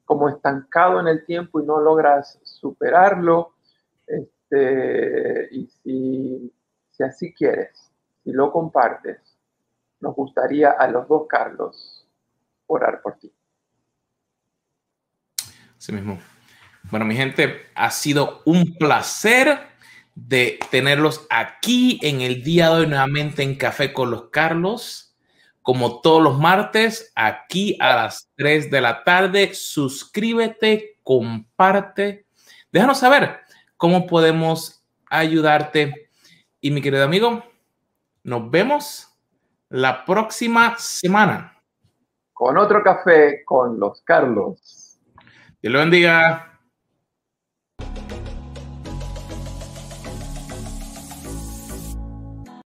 como 0.05 0.29
estancado 0.29 0.99
en 0.99 1.07
el 1.07 1.25
tiempo 1.25 1.61
y 1.61 1.67
no 1.67 1.81
logras 1.81 2.41
superarlo. 2.43 3.55
Este, 4.49 5.49
y 5.51 5.67
si, 5.67 6.53
si 6.91 7.03
así 7.03 7.35
quieres, 7.35 7.93
si 8.23 8.33
lo 8.33 8.53
compartes, 8.53 9.19
nos 10.01 10.15
gustaría 10.15 10.71
a 10.71 10.89
los 10.89 11.09
dos 11.09 11.27
Carlos 11.29 12.07
orar 12.67 13.01
por 13.03 13.19
ti 13.19 13.33
mismo. 15.93 16.19
Bueno, 16.91 17.05
mi 17.05 17.17
gente, 17.17 17.67
ha 17.75 17.91
sido 17.91 18.43
un 18.45 18.77
placer 18.77 19.59
de 20.15 20.59
tenerlos 20.71 21.27
aquí 21.31 21.99
en 22.03 22.21
el 22.21 22.43
día 22.43 22.71
de 22.71 22.81
hoy 22.81 22.87
nuevamente 22.87 23.43
en 23.43 23.57
Café 23.57 23.93
con 23.93 24.11
los 24.11 24.31
Carlos. 24.31 25.17
Como 25.63 26.01
todos 26.01 26.23
los 26.23 26.39
martes, 26.39 27.13
aquí 27.17 27.77
a 27.81 27.97
las 27.97 28.31
3 28.37 28.71
de 28.71 28.81
la 28.81 29.03
tarde. 29.03 29.53
Suscríbete, 29.53 31.01
comparte. 31.03 32.27
Déjanos 32.71 32.99
saber 32.99 33.41
cómo 33.77 34.07
podemos 34.07 34.85
ayudarte. 35.11 36.11
Y 36.61 36.71
mi 36.71 36.83
querido 36.83 37.05
amigo, 37.05 37.45
nos 38.23 38.51
vemos 38.51 39.09
la 39.69 40.05
próxima 40.05 40.75
semana. 40.79 41.63
Con 42.33 42.59
otro 42.59 42.83
café 42.83 43.45
con 43.45 43.79
los 43.79 44.03
Carlos. 44.03 44.99
Que 45.61 45.71
lo 45.71 45.79
bendiga. 45.79 46.56